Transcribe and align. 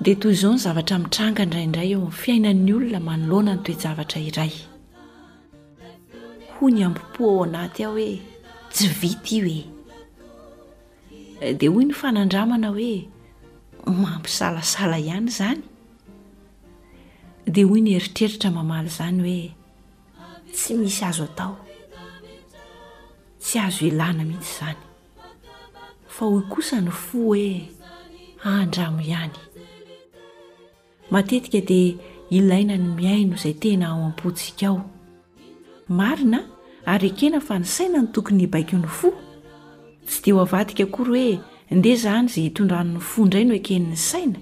de 0.00 0.14
toy 0.14 0.32
izao 0.32 0.52
ny 0.54 0.58
zavatra 0.62 0.98
mitranga 0.98 1.42
ndraindray 1.44 1.90
io 1.90 2.06
fiainan'ny 2.20 2.72
olona 2.72 3.00
manoloana 3.06 3.54
ny 3.54 3.62
toejavatra 3.66 4.20
iray 4.28 4.52
hoy 6.54 6.70
ny 6.72 6.84
ampimpoa 6.86 7.30
ao 7.34 7.42
anaty 7.44 7.82
aho 7.84 7.92
hoe 7.92 8.20
tsy 8.70 8.86
vita 9.00 9.28
io 9.34 9.66
e 11.40 11.50
de 11.58 11.66
hoy 11.68 11.84
ny 11.84 11.94
fanandramana 11.94 12.68
hoe 12.70 13.08
mampisalasala 13.86 14.98
ihany 15.02 15.30
zany 15.38 15.60
de 17.46 17.62
hoy 17.62 17.80
ny 17.80 17.90
heritreritra 17.98 18.50
mamaly 18.50 18.88
zany 18.98 19.18
hoe 19.22 19.54
tsy 20.54 20.74
misy 20.78 21.04
azo 21.04 21.24
atao 21.24 21.58
tsy 23.40 23.58
azo 23.58 23.86
elana 23.90 24.22
mihitsy 24.24 24.60
zany 24.62 24.78
fa 26.06 26.22
hoy 26.26 26.42
kosa 26.52 26.80
ny 26.80 26.90
fo 26.90 27.18
hoe 27.18 27.66
hahandramo 28.42 29.00
ihany 29.02 29.34
matetika 31.10 31.60
de 31.68 31.96
ilaina 32.30 32.76
ny 32.76 32.86
miaino 32.96 33.36
zay 33.36 33.52
tena 33.54 33.86
ao 33.88 34.04
am-potsika 34.04 34.66
ao 34.68 34.82
maina 35.88 36.44
ary 36.84 37.06
ekena 37.08 37.40
fa 37.40 37.58
ny 37.58 37.64
saina 37.64 38.02
ny 38.02 38.06
tokony 38.12 38.46
baiko 38.46 38.76
ny 38.76 38.86
fo 38.86 39.08
tsy 40.06 40.20
de 40.24 40.32
o 40.36 40.40
avadika 40.44 40.82
akory 40.84 41.12
oe 41.12 41.40
nde 41.70 41.96
zany 42.02 42.28
zay 42.28 42.44
itondranony 42.46 43.00
fondray 43.00 43.44
no 43.44 43.54
ekeny 43.56 43.86
ny 43.88 43.96
saina 43.96 44.38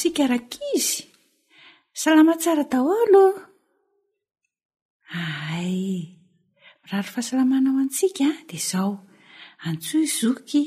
sika 0.00 0.24
rakizy 0.32 1.04
salamatsara 2.00 2.64
daholo 2.72 3.22
ahay 5.22 6.16
raha 6.88 7.02
roh 7.02 7.10
fah 7.14 7.24
salamana 7.30 7.68
ao 7.72 7.78
antsika 7.84 8.26
de 8.48 8.58
zaho 8.68 8.94
antsoa 9.68 10.06
zoky 10.18 10.62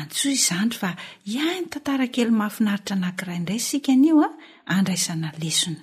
antsoa 0.00 0.32
izandro 0.38 0.78
fa 0.82 0.90
iai 1.32 1.58
no 1.60 1.66
tantara 1.74 2.06
kely 2.14 2.32
mahafinaritra 2.40 2.94
anankiraha 2.96 3.38
indray 3.40 3.58
isika 3.62 3.92
n'io 4.00 4.16
a 4.28 4.30
andraisana 4.76 5.28
lesona 5.42 5.80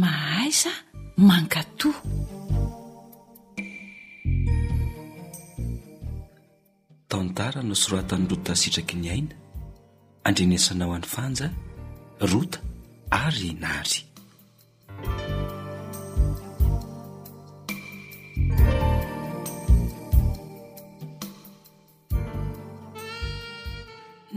mahaisa 0.02 0.72
mankatoa 1.28 1.98
tao 7.10 7.22
ntara 7.24 7.60
no 7.68 7.74
soratany 7.82 8.24
rota 8.30 8.52
sitraky 8.60 8.96
ny 9.02 9.08
aina 9.14 9.34
andrenesanao 10.28 10.90
any 10.96 11.08
fanja 11.14 11.46
rota 12.32 12.58
ary 13.22 13.50
nary 13.62 14.02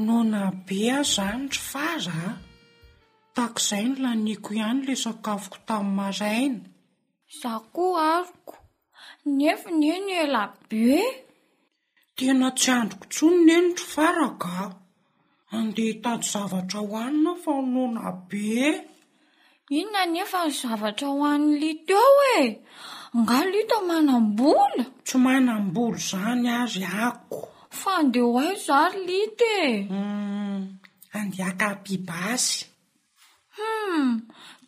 no 0.05 0.17
na 0.33 0.41
be 0.65 0.79
ah 0.97 1.01
izany 1.05 1.43
ry 1.55 1.61
fara 1.71 2.15
a 2.29 2.31
takoizay 3.35 3.85
no 3.89 3.97
laniko 4.05 4.49
ihany 4.59 4.81
la 4.87 4.95
sakafoko 5.03 5.57
taminy 5.67 5.95
maraina 5.99 6.61
zao 7.39 7.59
koa 7.75 8.01
aroko 8.15 8.55
nefa 9.37 9.69
neno 9.83 10.11
elabe 10.25 10.89
ena 12.31 12.49
tsy 12.59 12.71
androko 12.79 13.05
tsono 13.13 13.39
n 13.45 13.47
enytro 13.57 13.85
faraga 13.93 14.55
andeha 15.57 15.91
htady 15.93 16.25
zavatra 16.31 16.79
hoanina 16.91 17.31
fa 17.43 17.51
onona 17.61 18.05
be 18.29 18.49
e 18.69 18.71
inona 19.79 20.01
nefa 20.13 20.39
zavatra 20.59 21.07
ho 21.13 21.17
an'ny 21.33 21.53
lita 21.61 21.95
eo 22.09 22.17
e 22.39 22.41
nga 23.21 23.37
lita 23.53 23.77
manambola 23.89 24.83
tsy 25.05 25.17
manambola 25.25 25.97
zany 26.09 26.47
azy 26.61 26.83
ako 27.07 27.39
fa 27.79 27.93
ndeh 28.07 28.25
ho 28.31 28.37
ai 28.45 28.53
zary 28.65 28.99
lita 29.09 29.47
e 29.69 29.71
hmm, 29.91 30.59
andeaka 31.17 31.65
hampibasyhm 31.71 34.03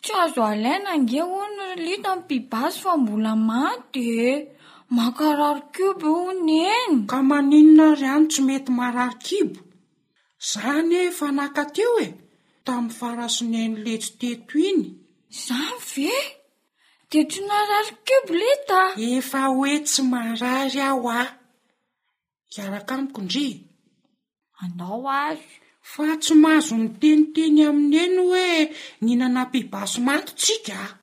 tsy 0.04 0.12
azo 0.24 0.42
alainangea 0.51 1.24
hoano 1.31 1.63
lita 1.88 2.10
miny 2.16 2.25
pibasy 2.30 2.78
fa 2.84 2.92
mbola 3.01 3.31
maty 3.50 4.04
e 4.30 4.31
mankarary 4.90 5.62
kibo 5.74 6.10
oneny 6.30 7.06
ka 7.10 7.18
maninona 7.30 7.98
ry 8.00 8.08
ano 8.14 8.26
tsy 8.32 8.42
mety 8.46 8.72
marary 8.78 9.18
kibo 9.26 9.60
izany 10.42 10.94
e 11.10 11.10
fanahkateo 11.18 11.96
e 12.06 12.08
tamin'ny 12.66 12.96
farasonainy 13.00 13.76
letsy 13.86 14.12
teto 14.22 14.56
iny 14.70 14.82
zany 15.46 15.76
ve 15.90 16.14
de 17.10 17.20
tsy 17.30 17.42
marary 17.50 17.92
kibo 18.08 18.32
leta 18.42 18.80
a 18.98 19.02
efa 19.18 19.42
hoe 19.54 19.74
tsy 19.90 20.02
marary 20.12 20.80
aho 20.90 21.02
a 21.20 21.22
kiaraka 22.52 22.94
amikondri 22.98 23.48
anao 24.62 25.02
azy 25.26 25.46
fa 25.94 26.06
tsy 26.22 26.34
mahazo 26.44 26.74
miteniteny 26.82 27.60
amin'eny 27.70 28.16
hoe 28.24 28.48
ninana 29.04 29.42
mpibaso 29.48 29.98
mantotsika 30.06 30.78
a 30.90 30.94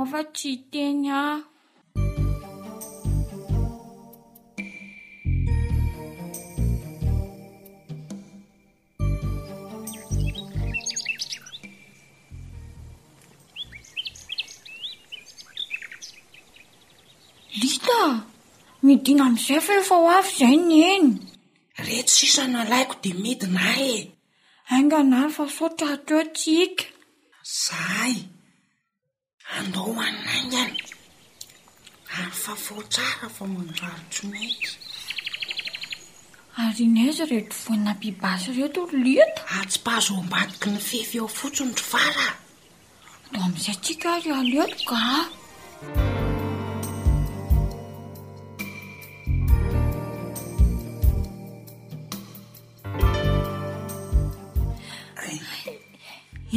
afa 0.00 0.20
tsy 0.34 0.50
teny 0.72 1.06
a 1.20 1.22
midina 18.82 19.24
amin'izay 19.28 19.60
fa 19.66 19.74
efa 19.80 19.94
ho 20.00 20.08
afy 20.18 20.32
zay 20.40 20.56
ny 20.68 20.78
eny 20.94 21.08
rehto 21.86 22.12
sisana 22.18 22.58
alaiko 22.64 22.94
de 23.04 23.10
midina 23.22 23.64
e 23.94 23.98
aingana 24.74 25.16
ary 25.22 25.32
fa 25.36 25.46
fotraritra 25.56 26.16
eo 26.20 26.26
tsika 26.38 26.84
zay 27.64 28.14
andeo 29.58 29.90
hanaingana 30.00 30.78
ary 32.16 32.32
fafao 32.44 32.82
tsara 32.92 33.26
fa 33.36 33.44
manozarotsynaizy 33.52 34.72
ary 36.64 36.82
inazy 36.88 37.24
reheto 37.30 37.56
voina 37.64 37.92
bibasy 38.00 38.48
reto 38.58 38.80
leto 39.04 39.40
atsy 39.58 39.78
pahazoambadiky 39.86 40.68
ny 40.74 40.80
fify 40.88 41.16
eo 41.20 41.28
fotsiny 41.38 41.72
tro 41.78 41.86
fala 41.92 42.26
andeo 43.24 43.42
ami'izay 43.48 43.78
tsika 43.84 44.06
ary 44.16 44.30
aleto 44.40 44.82
ga 44.90 45.00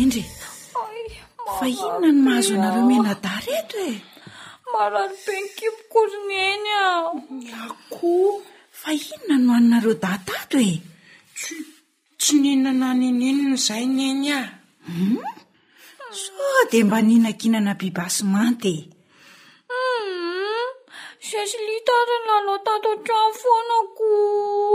endrye 0.04 0.24
e? 0.24 1.18
fa 1.58 1.66
inona 1.68 2.08
no 2.14 2.22
mahazo 2.26 2.54
anareo 2.58 2.84
mena 2.90 3.14
da 3.24 3.34
reto 3.46 3.78
e 3.92 3.94
mararo 4.72 5.16
be 5.26 5.34
nykipokory 5.44 6.18
nyeny 6.30 6.68
a 6.82 6.84
akoo 7.66 8.32
fa 8.82 8.90
inona 9.02 9.36
no 9.44 9.50
haninareo 9.56 9.94
da 10.04 10.12
tato 10.28 10.58
e 10.72 10.74
tsy 11.40 11.56
tsy 12.20 12.34
nennanany 12.44 13.04
enyenyno 13.10 13.50
izahy 13.60 13.86
nyeny 13.98 14.28
ah 14.42 14.48
hmm? 14.88 15.18
so 16.24 16.48
de 16.72 16.78
mba 16.86 16.98
ninankinana 17.08 17.74
biby 17.80 18.02
asy 18.08 18.22
mantem 18.34 18.80
za 21.28 21.42
sy 21.52 21.58
litatany 21.68 22.26
laloa 22.30 22.60
tato 22.68 22.88
antrano 22.96 23.36
foanakoo 23.42 24.74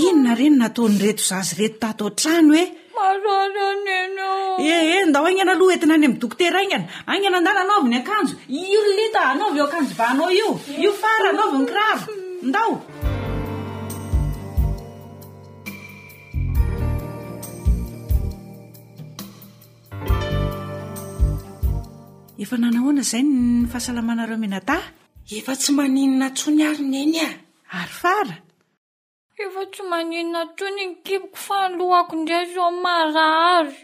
inona 0.00 0.30
reny 0.40 0.56
nataonyreto 0.60 1.22
zazy 1.30 1.52
reto 1.60 1.76
tato 1.84 2.06
n-trano 2.10 2.52
oe 2.60 2.64
myanee 3.84 4.58
eh, 4.68 4.98
eh, 5.00 5.06
ndao 5.08 5.24
aigngana 5.26 5.52
aloha 5.52 5.74
entina 5.74 5.94
any 5.94 6.06
am'ny 6.06 6.18
dokotera 6.18 6.58
aigngana 6.60 6.86
aingana 7.06 7.38
andana 7.38 7.60
anaova 7.64 7.88
ny 7.88 7.96
akanjo 7.98 8.34
io 8.48 8.80
nlita 8.86 9.20
anao 9.32 9.50
ava 9.50 9.64
o 9.64 9.66
akanjo 9.66 9.94
vanao 10.00 10.30
io 10.30 10.48
io 10.80 10.92
fara 10.92 11.32
naova 11.32 11.58
ny 11.58 11.66
kiravo 11.66 12.06
ndao 12.42 12.72
efa 22.38 22.56
nanahoana 22.56 23.02
zay 23.02 23.22
ny 23.22 23.66
fahasalamanareo 23.68 24.34
aminata 24.34 24.80
efa 25.30 25.52
tsy 25.56 25.72
maninna 25.72 26.30
tso 26.30 26.50
ny 26.50 26.62
aryny 26.64 26.96
any 27.02 27.16
e. 27.18 27.26
a 27.72 27.82
ary 27.82 27.92
fara 27.92 28.45
efa 29.44 29.62
tsy 29.72 29.82
maninona 29.90 30.42
tsonyny 30.56 30.92
kiboko 31.06 31.36
fa 31.46 31.58
lohako 31.78 32.12
indray 32.16 32.44
zo 32.54 32.66
marary 32.84 33.76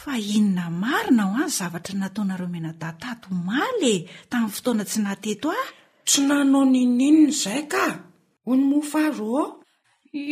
fa 0.00 0.12
inona 0.36 0.64
marina 0.82 1.22
ho 1.30 1.34
ay 1.44 1.50
zavatra 1.58 1.94
nataonareo 2.00 2.48
menada 2.54 2.88
tato 3.02 3.28
maly 3.48 3.88
e 3.94 4.06
tamin'ny 4.30 4.52
fotoana 4.54 4.84
tsy 4.90 4.98
nateto 5.06 5.48
a 5.60 5.62
tsy 6.08 6.20
nanao 6.28 6.62
nininna 6.74 7.32
zay 7.42 7.60
ka 7.72 7.84
oy 8.48 8.54
ny 8.60 8.64
mofaro 8.70 9.38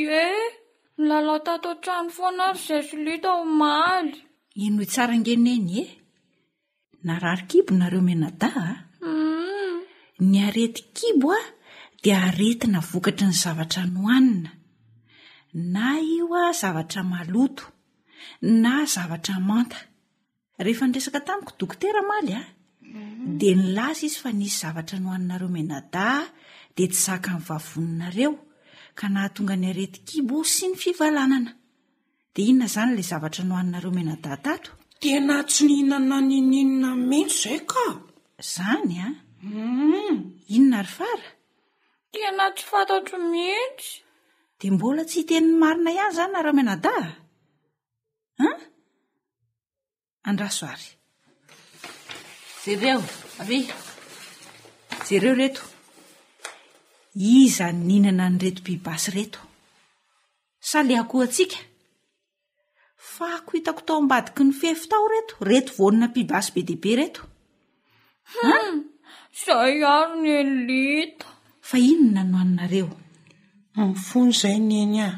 ye 0.06 0.26
milala 0.98 1.34
tato 1.46 1.68
an-trano 1.74 2.08
fo 2.16 2.22
anary 2.30 2.60
zay 2.66 2.82
solita 2.88 3.28
ho 3.38 3.44
maly 3.62 4.08
e 4.62 4.66
no 4.74 4.80
itsarangeneny 4.86 5.72
e 5.82 5.82
narary 7.06 7.44
kibo 7.50 7.72
nareo 7.80 8.02
menada 8.10 8.48
a 8.70 8.72
mm. 9.06 9.76
ny 10.30 10.36
arety 10.46 10.82
kibo 10.96 11.30
di 12.02 12.10
aretina 12.14 12.78
vokatry 12.92 13.26
ny 13.28 13.34
zavatra 13.34 13.82
nohanina 13.84 14.50
na 15.74 15.98
io 15.98 16.28
a 16.46 16.52
zavatra 16.54 17.02
maloto 17.02 17.64
na 18.62 18.74
zavatra 18.92 19.36
manta 19.48 19.78
rehefa 20.64 20.84
nresaka 20.88 21.20
tamiko 21.26 21.52
dokotera 21.60 22.00
maly 22.10 22.32
a 22.38 22.42
di 23.38 23.48
nylaza 23.60 24.02
izy 24.06 24.18
fa 24.22 24.30
nisy 24.38 24.58
zavatra 24.62 24.96
nohaninareo 25.04 25.48
menadaa 25.56 26.18
dea 26.76 26.86
tsy 26.92 26.98
zaka 27.06 27.30
min'ny 27.34 27.44
vavoninareo 27.48 28.30
ka 28.98 29.04
nahatonga 29.14 29.54
ny 29.62 29.66
arety 29.72 29.98
-kibo 30.06 30.36
sy 30.54 30.64
ny 30.70 30.74
fivalanana 30.82 31.50
dea 32.34 32.46
inona 32.50 32.66
izany 32.70 32.92
la 32.96 33.02
zavatra 33.10 33.42
nohaninareo 33.50 33.90
menadatato 33.98 34.70
de 35.02 35.12
nah 35.26 35.42
tsy 35.48 35.62
nihinananininina 35.66 36.88
mihitsy 37.08 37.42
zay 37.50 37.60
ka 37.72 37.86
izany 38.42 38.94
am 39.06 39.14
mm. 39.50 40.18
inona 40.56 40.82
fara 40.96 41.28
tiana 42.12 42.46
tsy 42.54 42.64
fantaotro 42.70 43.16
miitsy 43.32 43.90
de 44.60 44.66
mbola 44.74 45.02
tsy 45.08 45.18
hiteniny 45.20 45.58
marina 45.62 45.90
ihany 45.96 46.12
zany 46.18 46.34
areo 46.38 46.52
amenadaa 46.54 47.04
han 48.42 48.58
andrasoary 50.30 50.86
zareo 52.64 52.98
avy 53.42 53.58
zareo 55.08 55.34
reto 55.42 55.62
iza 57.38 57.66
ninana 57.88 58.24
nyreto 58.32 58.60
pibasy 58.66 59.08
reto 59.16 59.40
saleakoo 60.70 61.22
antsika 61.24 61.58
fa 63.14 63.24
ako 63.38 63.50
hitako 63.56 63.82
tao 63.86 63.96
ambadiky 64.02 64.42
ny 64.46 64.52
fehfitao 64.60 65.06
reto 65.14 65.34
reto 65.50 65.70
vonona 65.78 66.06
pibasy 66.14 66.48
be 66.54 66.60
deabe 66.68 66.90
retohum 66.98 68.76
zay 69.44 69.76
aro 69.96 70.14
ny 70.22 70.28
elita 70.42 71.26
fa 71.68 71.76
iny 71.76 72.00
no 72.00 72.10
nanohaninareo 72.16 72.88
ny 73.76 73.94
fony 74.08 74.32
izay 74.34 74.56
n 74.68 74.72
eny 74.82 74.98
ah 75.08 75.16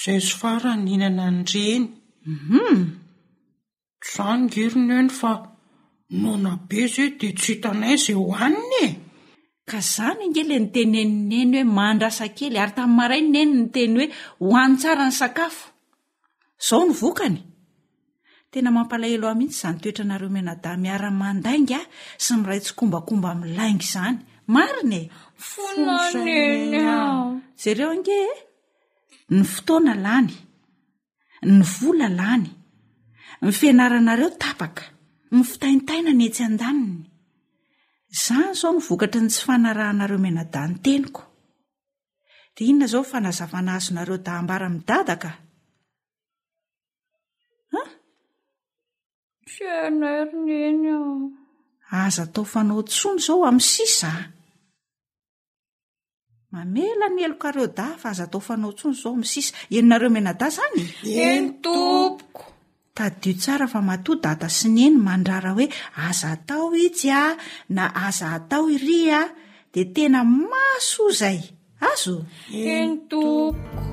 zay 0.00 0.18
zofara 0.28 0.72
ny 0.82 0.88
ihnana 0.98 1.26
ndreny 1.38 1.84
um 2.26 2.32
mhm. 2.36 2.78
zany 4.10 4.40
ngiry 4.50 4.78
nyeny 4.88 5.10
fa 5.18 5.30
noana 6.22 6.52
be 6.68 6.80
za 6.94 7.04
de 7.20 7.28
tsy 7.38 7.52
hitanay 7.62 7.94
zay 8.04 8.16
hoaniny 8.20 8.82
e 8.88 8.88
ka 9.70 9.78
zano 9.94 10.22
nge 10.30 10.42
le 10.50 10.56
notenyenineny 10.62 11.56
hoe 11.62 11.72
maandra 11.76 12.08
asa 12.12 12.26
kely 12.38 12.56
ary 12.62 12.72
tami'ny 12.76 12.98
maray 12.98 13.22
n 13.32 13.36
eny 13.42 13.52
noteny 13.60 13.94
hoe 13.98 14.08
hoany 14.52 14.74
tsara 14.82 15.04
ny 15.08 15.14
sakafo 15.20 15.64
zao 16.66 16.82
ny 16.88 16.92
vokany 17.00 17.38
tena 18.50 18.70
mampalahelo 18.76 19.26
a 19.30 19.34
mihitsy 19.38 19.58
za 19.62 19.68
ny 19.72 19.78
toetra 19.82 20.02
anareo 20.04 20.30
minada 20.36 20.70
miara 20.84 21.08
mandainga 21.20 21.78
a 21.86 21.90
sy 22.24 22.32
nyray 22.38 22.60
tsykombakomba 22.62 23.28
mi'nylaingy 23.38 23.86
izany 23.90 24.18
marinae 24.54 25.10
zareo 27.62 27.88
ange 27.94 28.18
e? 28.28 28.30
ny 29.32 29.42
fotoana 29.54 29.94
lany 30.04 30.30
ny 31.52 31.62
vola 31.76 32.08
lany 32.20 32.46
ny 33.42 33.50
fianaranareo 33.58 34.30
tapaka 34.42 34.84
ny 35.32 35.40
fitaintaina 35.50 36.10
nyetsy 36.20 36.42
an-daniny 36.48 37.00
zany 38.24 38.52
zao 38.60 38.70
ny 38.76 38.80
vokatry 38.86 39.20
ny 39.24 39.30
tsy 39.32 39.42
fanarahanareo 39.46 40.18
menadanytenyko 40.26 41.22
rinona 42.58 42.86
zao 42.92 43.02
fanazafana 43.12 43.70
hazonareo 43.76 44.16
da 44.26 44.30
hambara 44.38 44.66
midadaka 44.74 45.30
an 47.80 47.88
mfianarina 49.46 50.54
eny 50.68 50.86
ao 50.98 51.16
aza 52.04 52.22
atao 52.28 52.44
fanao 52.52 52.80
tsony 52.90 53.18
zao 53.26 53.38
amn'y 53.48 53.66
sisaa 53.74 54.18
mamela 56.52 57.08
ny 57.08 57.24
elokareo 57.24 57.66
da 57.76 57.96
fa 58.02 58.12
aza 58.12 58.24
atao 58.28 58.42
fanao 58.46 58.70
ntsonsy 58.76 59.02
zao 59.02 59.14
misisa 59.20 59.52
eninareo 59.76 60.10
mena 60.14 60.32
da 60.40 60.48
zany 60.56 60.84
eny 61.02 61.48
topoko 61.64 62.44
tadio 62.96 63.34
tsara 63.40 63.66
fa 63.72 63.80
matoa 63.88 64.18
da 64.24 64.30
ta 64.40 64.48
sy 64.56 64.68
nyeny 64.76 64.96
mandraraha 65.06 65.56
hoe 65.56 65.66
aza 66.08 66.28
atao 66.36 66.66
itsy 66.86 67.08
a 67.10 67.24
na 67.76 67.84
aza 68.06 68.26
atao 68.36 68.64
iry 68.76 69.00
a 69.18 69.22
de 69.72 69.82
tena 69.94 70.20
maso 70.50 71.04
zay 71.20 71.38
azo 71.92 72.16
eeny 72.60 72.92
tompoko 73.10 73.91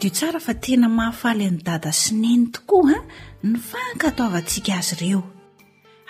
dio 0.00 0.10
tsara 0.16 0.40
fa 0.46 0.54
tena 0.64 0.88
mahafaly 0.96 1.46
ny 1.54 1.58
dada 1.68 1.90
sineny 2.00 2.46
tokoaa 2.54 3.00
ny 3.48 3.54
fanka 3.70 4.06
atovatsika 4.10 4.72
azy 4.80 4.94
reo 5.02 5.20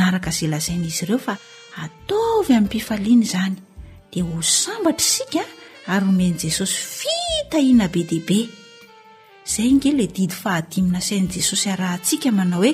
naka 0.00 0.30
ay 0.36 0.46
lazain'izy 0.52 1.04
eooymymiaiany 1.06 3.26
zany 3.34 3.56
eho 4.16 4.40
sambatra 4.40 5.04
sika 5.12 5.42
ary 5.92 6.06
homen'i 6.08 6.38
jesosy 6.44 6.78
fitahiana 7.00 7.86
be 7.94 8.02
dehibe 8.12 8.38
izay 9.48 9.70
ngeile 9.76 10.06
didy 10.16 10.32
fahadimina 10.42 11.00
sain'i 11.08 11.30
jesosy 11.36 11.68
arahantsika 11.74 12.32
manao 12.38 12.62
hoe 12.64 12.72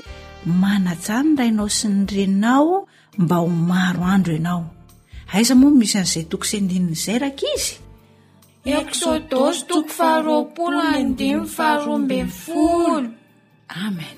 manajany 0.63 1.35
rainao 1.41 1.69
sy 1.79 1.89
ny 1.97 2.03
renao 2.15 2.69
mba 3.23 3.37
ho 3.43 3.49
maro 3.71 4.03
andro 4.15 4.33
ianao 4.39 4.65
aiza 5.35 5.55
moano 5.61 5.77
misy 5.83 5.97
an'izay 6.01 6.25
toko 6.31 6.45
sendenin'izay 6.53 7.19
raka 7.27 7.45
izy 7.59 7.77
eksodôsy 8.81 9.63
toko 9.71 9.89
faharoampolo 9.99 10.79
nandiminy 10.91 11.49
faharoambeny 11.57 12.31
folo 12.43 13.09
amen 13.85 14.17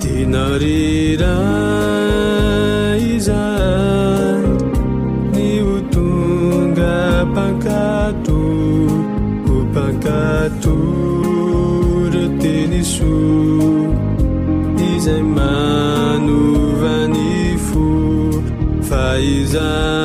tinarira 0.00 1.36
iza 3.16 3.44
ni 5.34 5.48
hotonga 5.66 6.94
pankato 7.34 8.40
o 9.52 9.54
pankatore 9.74 12.24
teniso 12.42 13.16
izay 14.94 15.22
manovanifo 15.36 17.84
faiza 18.88 19.97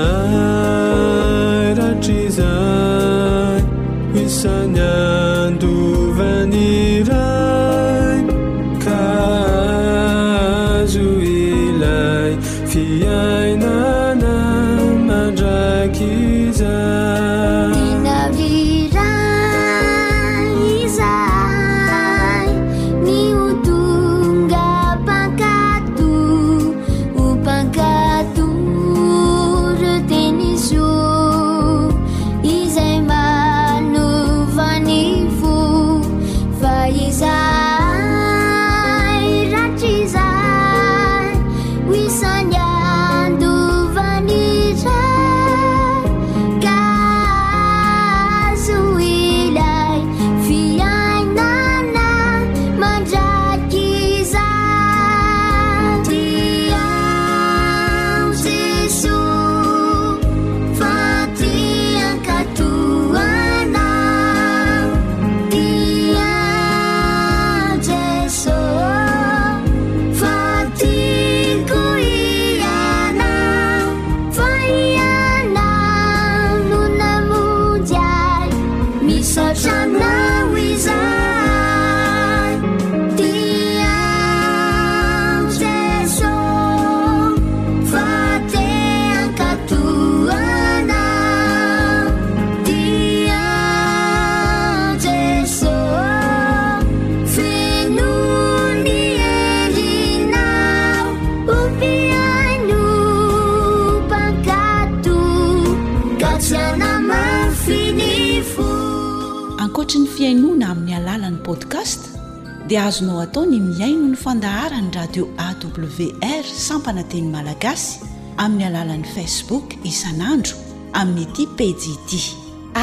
e 112.74 112.78
azonao 112.78 113.20
atao 113.26 113.44
ny 113.46 113.58
miaino 113.62 114.06
ny 114.10 114.16
fandahara 114.18 114.80
ny 114.82 114.90
radio 114.98 115.24
awr 115.46 116.44
sampanateny 116.44 117.28
malagasy 117.34 118.00
amin'ny 118.42 118.66
alalan'i 118.70 119.10
facebook 119.16 119.66
isan'andro 119.90 120.58
aminmety 121.00 121.44
pdd 121.58 122.12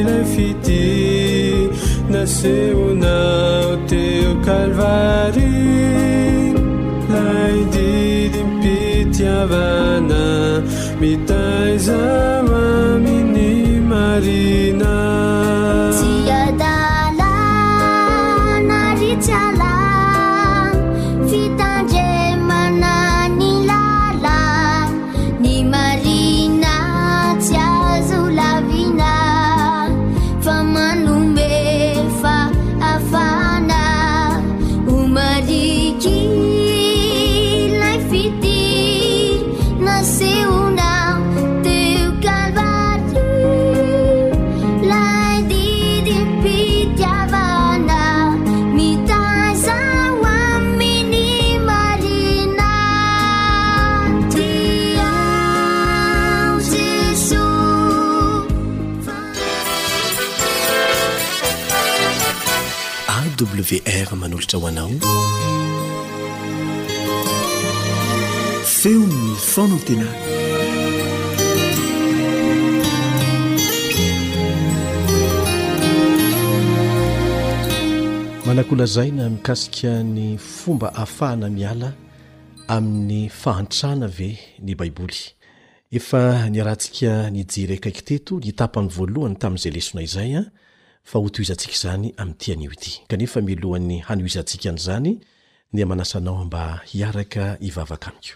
lai 0.08 0.24
fiti 0.34 0.86
naseonao 2.14 3.66
teo 3.90 4.32
kalvari 4.48 5.54
lai 7.14 7.56
ndidimpitiavana 7.70 10.24
mitaizama 11.02 12.64
mini 13.06 13.52
marina 13.92 14.96
wr 63.56 64.16
manolotra 64.16 64.60
hoanao 64.60 64.90
feony 68.66 69.36
fonantena 69.36 70.06
manako 78.46 78.76
lazaina 78.76 79.30
mikasika 79.30 80.04
ny 80.04 80.38
fomba 80.38 80.90
hafahana 80.90 81.50
miala 81.50 81.94
amin'ny 82.68 83.30
fahantrana 83.30 84.08
ve 84.08 84.40
ny 84.60 84.76
baiboly 84.76 85.20
efa 85.92 86.50
ny 86.50 86.62
arahantsika 86.62 87.30
nijery 87.30 87.74
akaikiteto 87.74 88.40
ni 88.40 88.52
tapany 88.52 88.88
voalohany 88.88 89.36
tamin'izay 89.36 89.72
lesona 89.72 90.04
izay 90.04 90.32
a 90.36 90.40
ah, 90.40 90.46
fa 91.10 91.20
ho 91.20 91.28
toh 91.34 91.42
izantsika 91.44 91.74
izany 91.80 92.06
amin'nyiti 92.22 92.52
an'o 92.68 92.76
ity 92.78 92.92
kanefa 93.10 93.40
milohan'ny 93.48 93.98
hanoizantsika 94.08 94.68
an'izany 94.72 95.12
ny 95.74 95.80
amanasanao 95.84 96.44
mba 96.48 96.64
hiaraka 96.92 97.44
hivavaka 97.66 98.08
amiko 98.12 98.34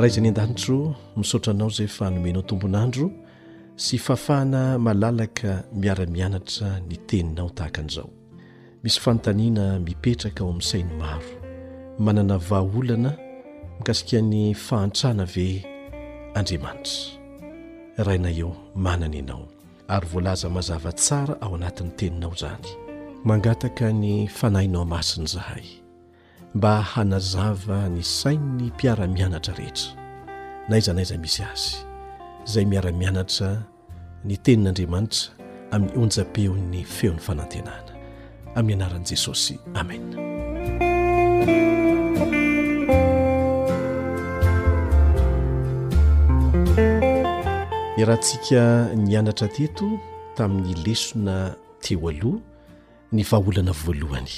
raha 0.00 0.08
izany 0.12 0.28
an-danitro 0.32 0.78
misaotranao 1.20 1.70
zay 1.76 1.90
fa 1.96 2.04
hanomenao 2.08 2.42
tombonandro 2.48 3.06
sy 3.84 4.00
faafahana 4.06 4.62
malalaka 4.86 5.50
miara-mianatra 5.80 6.68
ny 6.88 6.96
teninao 7.08 7.50
tahaka 7.56 7.78
an'izao 7.82 8.08
misy 8.82 8.98
fanontaniana 9.04 9.64
mipetraka 9.86 10.40
ao 10.44 10.50
amin'nysainy 10.50 10.92
maro 11.02 11.30
manana 12.00 12.34
vaaolana 12.48 13.27
mikasika 13.78 14.20
ny 14.22 14.54
fahantrana 14.54 15.24
ve 15.34 15.50
andriamanitra 16.34 17.18
raina 18.06 18.30
eo 18.30 18.50
manana 18.74 19.16
ianao 19.16 19.48
ary 19.88 20.06
voalaza 20.08 20.48
mazava 20.50 20.92
tsara 20.98 21.34
ao 21.40 21.54
anatin'ny 21.54 21.90
teninao 21.98 22.32
izany 22.34 22.68
mangataka 23.24 23.86
ny 24.02 24.26
fanahinao 24.36 24.84
masiny 24.84 25.26
zahay 25.34 25.66
mba 26.54 26.82
hanazava 26.82 27.88
ny 27.88 28.02
sain 28.02 28.40
ny 28.56 28.64
mpiara-mianatra 28.68 29.54
rehetra 29.58 29.90
naiza 30.68 30.92
naiza 30.92 31.16
misy 31.18 31.42
azy 31.52 31.76
izay 32.46 32.64
miara-mianatra 32.70 33.48
ny 34.28 34.34
tenin'andriamanitra 34.44 35.20
amin'ny 35.72 35.96
onja-peony 36.02 36.80
feon'ny 36.96 37.20
fanantenana 37.26 37.92
amin'ny 38.58 38.82
anaran'i 38.82 39.06
jesosy 39.10 39.54
amena 39.74 40.16
e 47.98 48.04
raha 48.04 48.16
ntsika 48.18 48.88
ny 48.94 49.16
anatra 49.18 49.48
teto 49.50 49.98
tamin'ny 50.36 50.74
lesona 50.86 51.56
teo 51.82 52.08
aloha 52.10 52.38
ny 53.12 53.22
vaaholana 53.30 53.72
voalohany 53.84 54.30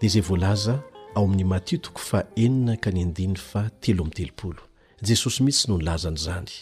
dia 0.00 0.08
izay 0.08 0.22
voalaza 0.22 0.80
ao 1.14 1.24
amin'ny 1.24 1.44
matitoko 1.44 1.98
fa 2.00 2.24
enina 2.36 2.76
ka 2.76 2.90
ny 2.90 3.02
andiny 3.04 3.36
fa 3.36 3.68
telo 3.80 4.00
amin'ny 4.02 4.14
telopolo 4.16 4.60
jesosy 5.02 5.42
mihitsy 5.42 5.68
no 5.68 5.76
nylazana 5.78 6.16
izany 6.24 6.52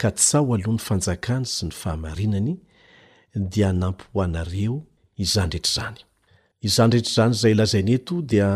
ka 0.00 0.08
tsao 0.10 0.46
aloha 0.54 0.72
ny 0.72 0.78
fanjakany 0.88 1.44
sy 1.46 1.64
ny 1.66 1.72
fahamarinany 1.80 2.54
dia 3.34 3.72
nampyho 3.72 4.22
anareo 4.22 4.76
izany 5.24 5.48
drehetra 5.48 6.06
izany 6.60 6.60
izany 6.60 6.92
retra 6.92 7.10
izany 7.10 7.34
izay 7.34 7.54
lazaina 7.58 7.92
eto 7.98 8.14
dia 8.30 8.48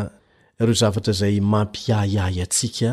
ireo 0.61 0.75
zavatra 0.83 1.11
izay 1.17 1.35
mampiahyahy 1.41 2.41
antsika 2.47 2.91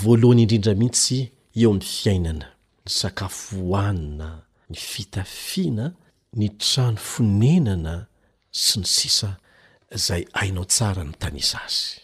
voalohany 0.00 0.42
indrindra 0.42 0.74
mihitsy 0.82 1.16
eo 1.60 1.70
amin'ny 1.70 1.86
fiainana 1.98 2.55
ny 2.86 2.90
sakafo 2.90 3.56
hohanina 3.56 4.42
ny 4.70 4.76
fitafiana 4.78 5.92
ny 6.38 6.48
trano 6.62 6.96
fonenana 6.96 7.94
sy 8.64 8.78
ny 8.80 8.86
sisa 8.86 9.30
zay 10.06 10.22
ainao 10.40 10.64
tsara 10.72 11.02
ny 11.04 11.12
tanisa 11.20 11.58
azy 11.66 11.98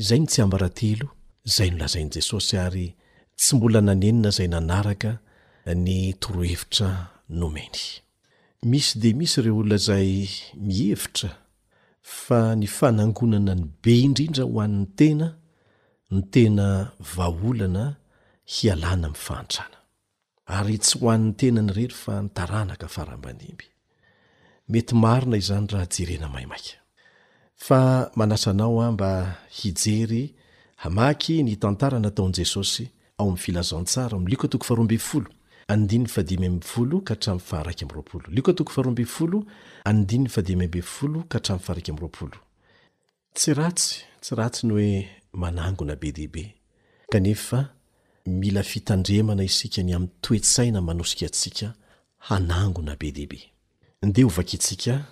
izay 0.00 0.20
ny 0.20 0.26
tsy 0.30 0.40
ambaratelo 0.44 1.06
izay 1.46 1.68
nolazain'i 1.70 2.10
jesosy 2.14 2.54
ary 2.66 2.88
tsy 3.38 3.52
mbola 3.56 3.80
nanenina 3.86 4.30
izay 4.34 4.48
nanaraka 4.52 5.10
ny 5.84 5.96
torohevitra 6.20 6.88
nomeny 7.40 7.78
misy 8.70 8.92
de 9.02 9.08
misy 9.18 9.38
ireo 9.40 9.62
lazay 9.70 10.12
mihevitra 10.66 11.30
fa 12.20 12.38
ny 12.60 12.66
fanangonana 12.76 13.52
ny 13.60 13.64
be 13.86 13.92
indrindra 14.06 14.44
ho 14.50 14.56
an'ny 14.66 14.86
tena 14.98 15.26
ny 16.12 16.20
tena 16.34 16.66
vaholana 17.14 17.84
hialana 18.54 19.08
mfahatraa 19.08 19.68
ary 20.58 20.76
tsy 20.82 20.98
hoan'ny 21.00 21.32
tenany 21.38 21.70
rery 21.76 21.94
fa 22.02 22.14
nitaranaka 22.24 22.86
farahambandimb 22.94 23.60
mety 24.74 24.94
aina 25.14 25.36
izany 25.42 25.66
raha 25.72 25.86
jerena 25.94 26.28
maimaika 26.34 26.74
a 27.76 27.78
anaanao 28.22 28.76
a 28.86 28.92
mba 28.94 29.10
hijery 29.58 30.24
hamaky 30.82 31.36
ny 31.46 31.52
tantara 31.62 31.98
nataon' 32.04 32.32
jesosy 32.38 32.84
ao 33.18 33.28
am'y 33.28 33.40
filazantsara 33.44 34.16
tsy 43.36 43.52
ratsy 43.60 43.94
tsy 44.22 44.32
ratsy 44.38 44.66
ny 44.66 44.72
hoe 44.74 44.92
manangona 45.32 45.94
be 45.96 46.10
dehibe 46.12 46.42
kanefa 47.12 47.79
mila 48.26 48.62
fitandremana 48.62 49.42
isika 49.44 49.82
ny 49.82 49.94
am 49.94 50.08
toetsaina 50.22 50.80
manosika 50.80 51.26
atsika 51.26 51.72
hanangona 52.28 52.96
be 52.96 53.12
deibe 53.12 53.40
de 54.02 54.24
ovaktsika 54.24 55.04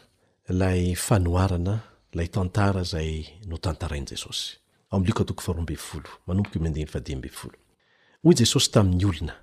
lay 0.49 0.95
fanoarana 0.95 1.81
lay 2.13 2.29
tantara 2.29 2.83
zay 2.83 3.25
notantarainy 3.49 4.07
jesosy 4.11 4.61
oy 8.25 8.35
jesosy 8.37 8.71
tamin'ny 8.71 9.05
olona 9.05 9.35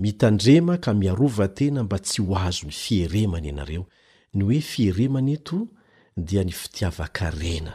mitandrema 0.00 0.78
ka 0.78 0.94
miarova 0.94 1.48
tena 1.48 1.82
mba 1.84 1.98
tsy 1.98 2.22
ho 2.22 2.34
azo 2.38 2.66
ny 2.66 2.72
fieremany 2.72 3.46
ianareo 3.48 3.84
ny 4.34 4.44
oe 4.44 4.60
fieremany 4.60 5.32
eto 5.32 5.68
dia 6.16 6.44
ni 6.44 6.52
fitiavaka 6.52 7.30
rena 7.30 7.74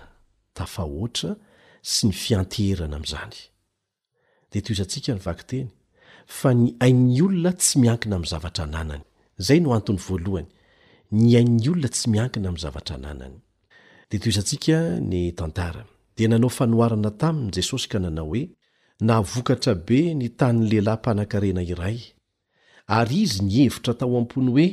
tafahoatra 0.53 1.35
sy 1.81 2.07
ny 2.07 2.13
fianterana 2.13 2.95
am'zany 2.97 3.37
tetoizantsika 4.55 5.11
nyvakiteny 5.17 5.69
fa 6.39 6.49
ny 6.59 6.65
ai'ny 6.85 7.09
olona 7.25 7.51
tsy 7.61 7.73
miankina 7.83 8.15
ami'y 8.17 8.31
zavatra 8.33 8.65
nanany 8.75 9.03
zay 9.45 9.59
no 9.63 9.69
antny 9.77 9.99
voalohany 10.07 10.47
ny 11.19 11.27
ainy 11.39 11.65
olona 11.71 11.89
tsy 11.95 12.05
miankina 12.13 12.47
amyzavatra 12.51 12.95
nanany 13.05 13.35
detoisika 14.11 14.77
ytnta 15.29 15.67
dia 16.15 16.27
nanao 16.31 16.51
fanoharana 16.59 17.11
taminy 17.21 17.51
jesosy 17.57 17.87
ka 17.91 17.97
nanao 18.05 18.27
hoe 18.31 18.43
navokatra 19.09 19.73
be 19.87 19.99
ny 20.19 20.27
tany 20.39 20.59
lehilahy 20.69 20.97
mpanan-karena 21.01 21.61
iray 21.73 21.97
ary 22.99 23.17
izy 23.25 23.37
nyhevitra 23.49 23.93
tao 23.99 24.17
am-pony 24.21 24.49
hoe 24.53 24.67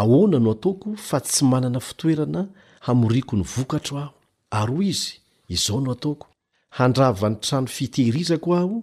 ahona 0.00 0.38
no 0.44 0.50
ataoko 0.56 0.88
fa 1.08 1.18
tsy 1.26 1.40
manana 1.52 1.80
fitoerana 1.88 2.42
hamoriako 2.86 3.34
ny 3.40 3.44
vokatro 3.54 3.94
aho 4.02 4.12
ary 4.60 4.72
hoy 4.78 4.88
izy 4.96 5.10
izao 5.54 5.78
no 5.84 5.90
ataoko 5.96 6.26
handrava 6.78 7.26
ny 7.30 7.36
trano 7.44 7.68
fitehirizako 7.76 8.50
aho 8.60 8.76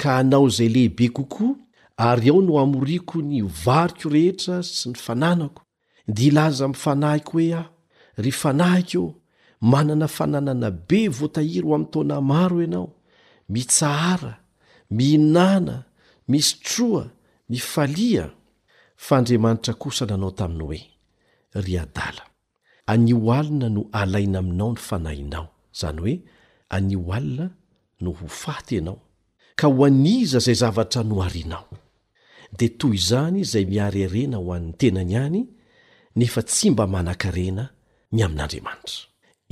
ka 0.00 0.10
hanao 0.16 0.46
izay 0.48 0.68
lehibe 0.74 1.06
kokoa 1.16 1.54
ary 1.96 2.28
ao 2.30 2.40
no 2.42 2.54
amoriako 2.64 3.18
ny 3.30 3.38
variko 3.64 4.06
rehetra 4.14 4.56
sy 4.76 4.86
ny 4.90 4.96
fananako 5.04 5.62
ndilaza 6.10 6.64
mifanahiko 6.72 7.32
hoe 7.34 7.52
aho 7.60 7.68
ry 8.22 8.32
fanahiko 8.40 8.88
eo 9.00 9.10
manana 9.70 10.06
fananana 10.16 10.68
be 10.88 11.00
voatahiry 11.16 11.66
o 11.70 11.74
ami'ny 11.74 11.90
taona 11.92 12.16
maro 12.30 12.56
ianao 12.64 12.88
mitsahara 13.52 14.32
miinana 14.96 15.76
misotroa 16.32 17.04
mifalia 17.50 18.24
fa 19.04 19.12
andriamanitra 19.18 19.72
kosa 19.82 20.04
nanao 20.10 20.30
taminy 20.38 20.60
hoe 20.64 20.82
ry 21.64 21.74
adala 21.84 22.22
anio 22.92 23.32
alina 23.32 23.68
no 23.76 23.82
alaina 24.00 24.38
aminao 24.38 24.70
ny 24.72 24.80
fanahinao 24.88 25.46
izany 25.74 26.00
hoe 26.02 26.14
anio 26.74 27.12
alina 27.16 27.46
no 28.00 28.10
ho 28.10 28.26
faty 28.28 28.78
anao 28.78 29.00
ka 29.56 29.68
ho 29.68 29.84
aniza 29.86 30.38
zay 30.38 30.54
zavatra 30.62 31.02
noharinao 31.10 31.68
de 32.58 32.66
toy 32.78 32.94
izany 32.98 33.38
izay 33.44 33.64
miaryarena 33.72 34.36
ho 34.42 34.48
an'ny 34.56 34.72
tenany 34.80 35.14
any 35.26 35.40
nefa 36.18 36.42
tsy 36.48 36.66
mba 36.72 36.84
manankarena 36.94 37.64
ny 38.14 38.20
amin'andriamanitra 38.26 39.00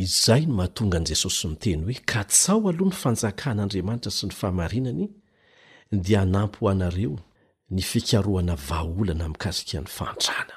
izay 0.04 0.42
no 0.46 0.52
mahatongan'i 0.60 1.08
jesosy 1.12 1.44
nyteny 1.52 1.82
hoe 1.86 1.98
ka 2.10 2.20
tsao 2.32 2.60
aloha 2.70 2.90
ny 2.92 2.98
fanjakan'andriamanitra 3.02 4.10
sy 4.18 4.24
ny 4.28 4.34
fahamarinany 4.40 5.04
dia 6.04 6.18
anampo 6.26 6.60
anareo 6.72 7.16
ny 7.74 7.80
fikaroana 7.90 8.54
vaolana 8.68 9.26
mikazik 9.32 9.70
n'ny 9.74 9.90
fantrana 9.96 10.56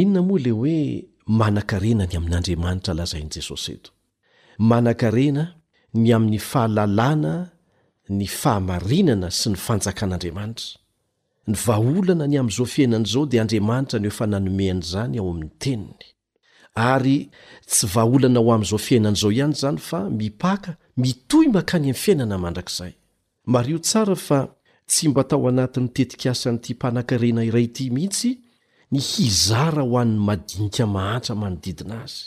inona 0.00 0.20
moa 0.28 0.40
le 0.44 0.50
hoe 0.58 0.76
manankarena 1.38 2.04
ny 2.10 2.14
amin'andriamanitra 2.20 2.92
lazain' 3.00 3.32
jesosy 3.34 3.72
eto 3.76 3.90
ny 8.10 8.26
fahamarinana 8.26 9.28
sy 9.30 9.52
ny 9.52 9.58
fanjakan'andriamanitra 9.66 10.78
ny 11.50 11.56
vaaholana 11.64 12.26
ny 12.30 12.38
amin'izao 12.40 12.66
fiainan'izao 12.72 13.26
dia 13.32 13.42
andriamanitra 13.44 14.00
ny 14.02 14.08
efa 14.12 14.26
nanomean' 14.32 14.82
izany 14.86 15.16
ao 15.20 15.28
amin'ny 15.32 15.52
teniny 15.62 16.06
ary 16.90 17.16
tsy 17.70 17.86
vaaholana 17.94 18.40
ho 18.44 18.50
amin'izao 18.56 18.80
fiainan'izao 18.86 19.30
ihany 19.36 19.54
izany 19.58 19.78
fa 19.88 20.00
mipaka 20.20 20.70
mitoy 21.04 21.46
mankany 21.54 21.86
amin'ny 21.86 22.02
fiainana 22.04 22.36
mandrakizay 22.44 22.92
mario 23.54 23.78
tsara 23.86 24.16
fa 24.26 24.38
tsy 24.90 25.04
mba 25.12 25.22
tao 25.30 25.44
anatiny 25.52 25.88
tetika 25.96 26.28
asan'nyity 26.34 26.72
mpanan-karena 26.76 27.42
iray 27.48 27.66
ity 27.70 27.84
mihitsy 27.94 28.30
ny 28.92 28.98
hizara 29.10 29.82
ho 29.88 29.94
an'ny 30.02 30.18
madinika 30.28 30.84
mahatra 30.96 31.34
manodidina 31.42 31.96
azy 32.04 32.24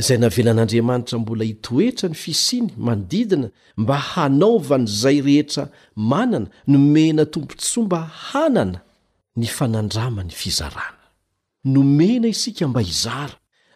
zay 0.00 0.18
navelan'andriamanitra 0.18 1.18
mbola 1.18 1.44
hitoetra 1.44 2.08
ny 2.08 2.14
fisiny 2.14 2.72
mandidina 2.78 3.50
mba 3.76 3.96
hanaovany 3.98 4.86
zay 4.86 5.20
rehetra 5.20 5.68
manana 5.96 6.46
nomena 6.66 7.26
tompotso 7.26 7.82
mba 7.82 8.00
hanana 8.02 8.80
ny 9.36 9.46
fanandrama 9.46 10.24
ny 10.24 10.30
fizarana 10.30 11.00
nomena 11.64 12.28
isika 12.28 12.68
mba 12.68 12.80
hizaro 12.80 13.34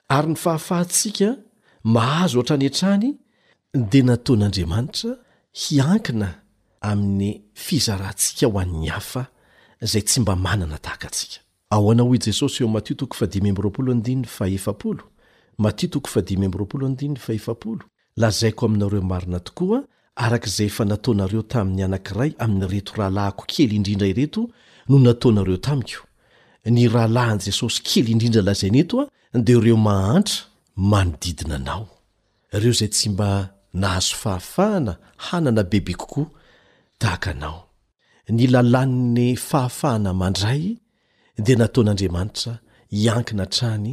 ary 0.09 0.29
ny 0.29 0.35
fahafahantsika 0.35 1.37
mahazo 1.85 2.39
otrany 2.41 2.67
atrany 2.67 3.15
de 3.75 4.03
nataon'andriamanitra 4.03 5.11
hiankina 5.53 6.35
aminy 6.81 7.41
fizarahntsika 7.55 8.47
ho 8.47 8.61
anny 8.61 8.87
hafa 8.87 9.27
zay 9.81 10.03
tsy 10.03 10.21
mba 10.21 10.37
manana 10.37 10.79
tahakatsikaj 10.79 11.45
lazaiko 18.17 18.67
aminaoreo 18.67 19.03
marina 19.03 19.41
tokoa 19.41 19.83
arakazay 20.17 20.67
efa 20.67 20.85
nataonareo 20.85 21.43
taminy 21.43 21.83
anankiray 21.83 22.31
amiy 22.39 22.67
retorahalahyko 22.69 23.45
kely 23.47 23.71
indrindra 23.77 24.07
ireto 24.07 24.51
no 24.89 24.99
nataonareo 24.99 25.57
tamiko 25.57 26.03
nyrahalahiny 26.71 27.41
jesosy 27.47 27.83
kely 27.83 28.11
indrindra 28.13 28.43
lazainetoa 28.43 29.05
de 29.45 29.55
reo 29.61 29.77
mahantra 29.77 30.43
manodidinanao 30.77 31.87
ireo 32.55 32.73
zay 32.79 32.89
tsy 32.89 33.09
mba 33.11 33.29
nahazo 33.81 34.15
fahafahana 34.23 34.93
hanana 35.27 35.63
bebe 35.63 35.95
kokoa 36.01 36.27
tahakanao 37.01 37.61
nylalàniny 38.37 39.29
fahafahana 39.49 40.11
mandray 40.21 40.63
di 41.45 41.53
nataon'andriamanitra 41.61 42.53
iankina 42.97 43.47
trany 43.55 43.93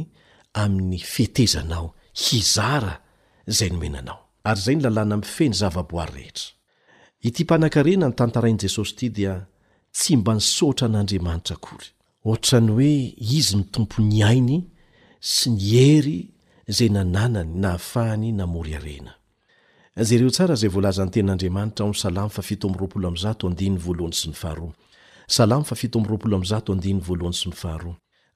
amin'ny 0.54 0.98
fetezanao 0.98 1.94
hizaraoao 2.14 4.20
nafeny 5.12 5.54
zeheiakaena 5.60 8.06
ny 8.08 8.14
tantarain'jesosy 8.20 8.92
ity 8.94 9.08
dia 9.16 9.34
tsy 9.96 10.12
mba 10.20 10.32
nisotra 10.38 10.84
an'andriamanitra 10.88 11.54
akory 11.58 11.86
ohatrany 12.26 12.70
oe 12.78 12.92
izy 13.38 13.54
mitompo 13.60 13.96
nyainy 14.12 14.58
sy 15.34 15.46
ny 15.56 15.60
ery 15.96 16.18
zay 16.76 16.88
nananany 16.96 17.52
naafahay 17.62 18.32
naoy 18.40 18.76
naesay 19.06 20.20
znytennadanta 20.98 21.84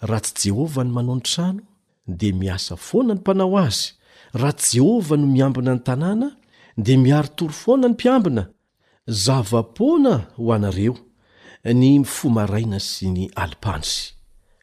yhrahtsy 0.02 0.46
jehova 0.50 0.82
ny 0.84 0.90
manonytrano 0.96 1.62
di 2.08 2.30
miasa 2.32 2.74
foana 2.86 3.12
ny 3.14 3.20
mpanao 3.20 3.56
azy 3.66 3.86
raha 4.40 4.54
jehovah 4.72 5.18
no 5.20 5.26
miambina 5.34 5.72
ny 5.76 5.82
tanàna 5.88 6.28
de 6.84 6.92
miaritory 7.04 7.52
foana 7.62 7.86
ny 7.88 7.92
mpiambina 7.94 8.42
zavapoana 9.24 10.14
ho 10.38 10.48
anareo 10.56 10.94
ny 11.80 11.88
mifomaraina 12.00 12.78
sy 12.90 13.04
ny 13.14 13.22
alipanry 13.42 13.96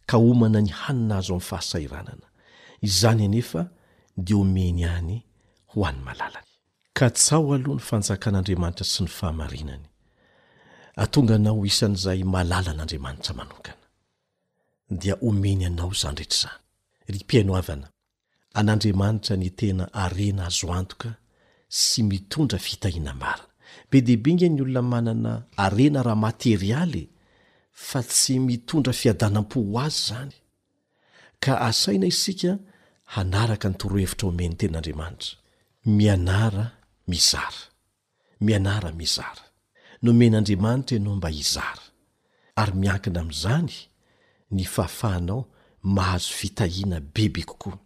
ka 0.09 0.15
omana 0.29 0.59
ny 0.65 0.71
hanina 0.81 1.13
azo 1.19 1.31
amin'ny 1.33 1.47
fahasairanana 1.49 2.27
izany 2.87 3.23
anefa 3.27 3.61
dia 4.23 4.35
omeny 4.43 4.81
any 4.95 5.15
ho 5.71 5.77
an'ny 5.87 6.01
malalany 6.07 6.49
ka 6.97 7.05
tsao 7.17 7.45
aloha 7.55 7.75
ny 7.79 7.83
fanjakan'andriamanitra 7.89 8.85
sy 8.93 8.99
ny 9.03 9.09
fahamarinany 9.17 9.85
atonga 11.03 11.33
anao 11.39 11.61
isan'izay 11.71 12.21
malalan'andriamanitra 12.33 13.33
manokana 13.39 13.83
dia 15.01 15.15
omeny 15.29 15.63
anao 15.69 15.91
izany 15.97 16.15
rehetraizany 16.19 16.62
ry 17.11 17.17
mpiainoavana 17.25 17.87
an'andriamanitra 18.59 19.35
ny 19.41 19.49
tena 19.59 19.85
arena 20.03 20.41
azo 20.49 20.67
antoka 20.79 21.09
sy 21.83 21.99
mitondra 22.09 22.59
fitahiana 22.65 23.13
marina 23.21 23.47
be 23.89 23.97
dehibe 24.05 24.27
inga 24.31 24.47
ny 24.51 24.59
olona 24.63 24.81
manana 24.93 25.31
arena 25.65 25.99
raha 26.07 26.15
materialy 26.25 27.03
fa 27.87 27.99
tsy 28.09 28.35
mitondra 28.47 28.93
fiadanam-po 29.01 29.57
o 29.69 29.75
azy 29.85 29.97
zany 30.09 30.33
ka 31.43 31.53
asaina 31.69 32.07
isika 32.13 32.51
hanaraka 33.15 33.65
nytorohevitra 33.71 34.25
o 34.29 34.31
men 34.39 34.53
ten'andriamanitra 34.59 35.33
mianara 35.97 36.65
mizara 37.11 37.63
mianara 38.45 38.89
mizara 38.99 39.43
nomen'andriamanitra 40.03 40.95
ano 41.01 41.11
mba 41.17 41.29
hizara 41.37 41.83
ary 42.61 42.73
miankina 42.81 43.19
amin'izany 43.23 43.71
ny 44.55 44.63
fahafahanao 44.73 45.41
mahazo 45.83 46.33
fitahiana 46.33 46.99
bebe 46.99 47.43
kokoa 47.43 47.77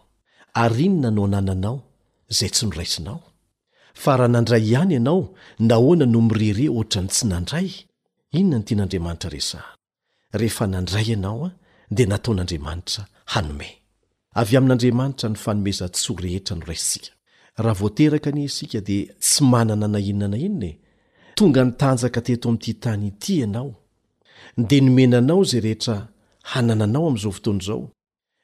arinona 0.53 1.11
no 1.11 1.27
nananao 1.27 1.83
zay 2.29 2.49
tsy 2.49 2.65
noraisinao 2.65 3.19
fa 3.93 4.17
raha 4.17 4.27
nandray 4.27 4.63
ihany 4.71 4.93
ianao 4.93 5.23
nahoana 5.59 6.05
no 6.05 6.21
mirere 6.21 6.69
oatra 6.69 7.01
ny 7.01 7.07
tsy 7.09 7.25
nandray 7.27 7.69
inona 8.31 8.57
ny 8.57 8.63
tian'andriamanitra 8.63 9.29
resa 9.29 9.59
rehef 10.33 10.61
nandray 10.61 11.13
anaoa 11.13 11.51
de 11.95 12.03
nataon'andriamanitra 12.11 13.03
hanom 13.33 13.61
avyain'andriamanitra 14.41 15.27
ny 15.29 15.37
fanomezatsoa 15.45 16.21
rehetra 16.25 16.55
no 16.57 16.65
rasika 16.67 17.11
raha 17.63 17.79
voateraka 17.81 18.29
ani 18.31 18.43
isika 18.43 18.79
di 18.81 18.97
tsy 19.21 19.43
manana 19.51 19.87
nainona 19.87 20.27
na 20.27 20.37
inonae 20.37 20.73
tonga 21.35 21.61
nitanjaka 21.65 22.21
teto 22.25 22.49
am'ity 22.49 22.73
tany 22.83 23.07
ity 23.07 23.33
ianao 23.39 23.71
de 24.57 24.81
nomenanao 24.81 25.43
zay 25.43 25.59
rehetra 25.65 25.95
hanananao 26.51 27.07
am'izao 27.07 27.31
fotoan 27.31 27.59
zao 27.61 27.89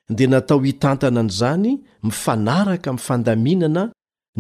de 0.09 0.27
natao 0.27 0.59
hitantana 0.61 1.19
an'zany 1.23 1.71
mifanaraka 2.03 2.93
mifandaminana 2.93 3.83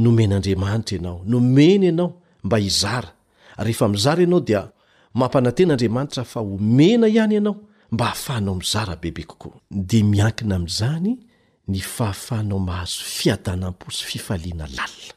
nomen'andriamanitra 0.03 0.93
ianao 0.97 1.19
nomeny 1.29 1.83
ianao 1.85 2.11
mba 2.43 2.57
hizara 2.57 3.11
rehefa 3.57 3.87
mizara 3.87 4.23
anao 4.23 4.39
dia 4.39 4.61
mampananten'andriamanitra 5.19 6.23
fa 6.31 6.39
omena 6.39 7.07
ihany 7.07 7.33
ianao 7.35 7.55
mba 7.91 8.05
hahafahanao 8.05 8.55
mizara 8.55 8.95
bebe 8.95 9.23
kokoa 9.23 9.55
de 9.71 9.99
miankina 10.11 10.55
amin'izany 10.55 11.09
ny 11.71 11.79
fahafahanao 11.95 12.59
mahazo 12.67 13.01
fiadanam-po 13.17 13.87
sy 13.97 14.03
fifaliana 14.09 14.65
lalina 14.77 15.15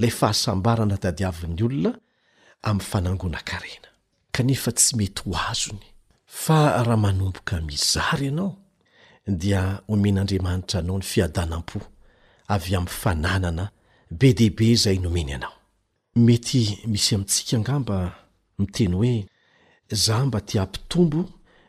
lay 0.00 0.10
fahasambarana 0.20 0.96
dadiavin'ny 1.04 1.62
olona 1.66 1.92
amin'ny 2.68 2.88
fanangonankarena 2.90 3.88
kanefa 4.34 4.70
tsy 4.78 4.90
mety 4.98 5.22
ho 5.26 5.32
azony 5.50 5.86
fa 6.42 6.58
raha 6.86 6.96
manomboka 7.04 7.54
mizary 7.68 8.26
ianao 8.30 8.50
dia 9.40 9.62
omen'andriamanitra 9.92 10.78
anao 10.82 10.96
ny 11.00 11.06
fiadanam-po 11.12 11.78
avy 12.54 12.72
amin'ny 12.78 12.96
fananana 13.02 13.64
be 14.18 14.28
deibe 14.38 14.66
zay 14.82 14.96
nomeny 15.04 15.30
ianao 15.34 15.56
mety 16.26 16.60
misy 16.92 17.10
amintsika 17.14 17.54
angamba 17.58 17.96
miteny 18.60 18.94
hoe 18.94 19.24
zaho 19.90 20.26
mba 20.26 20.40
ty 20.40 20.58
ampytombo 20.58 21.24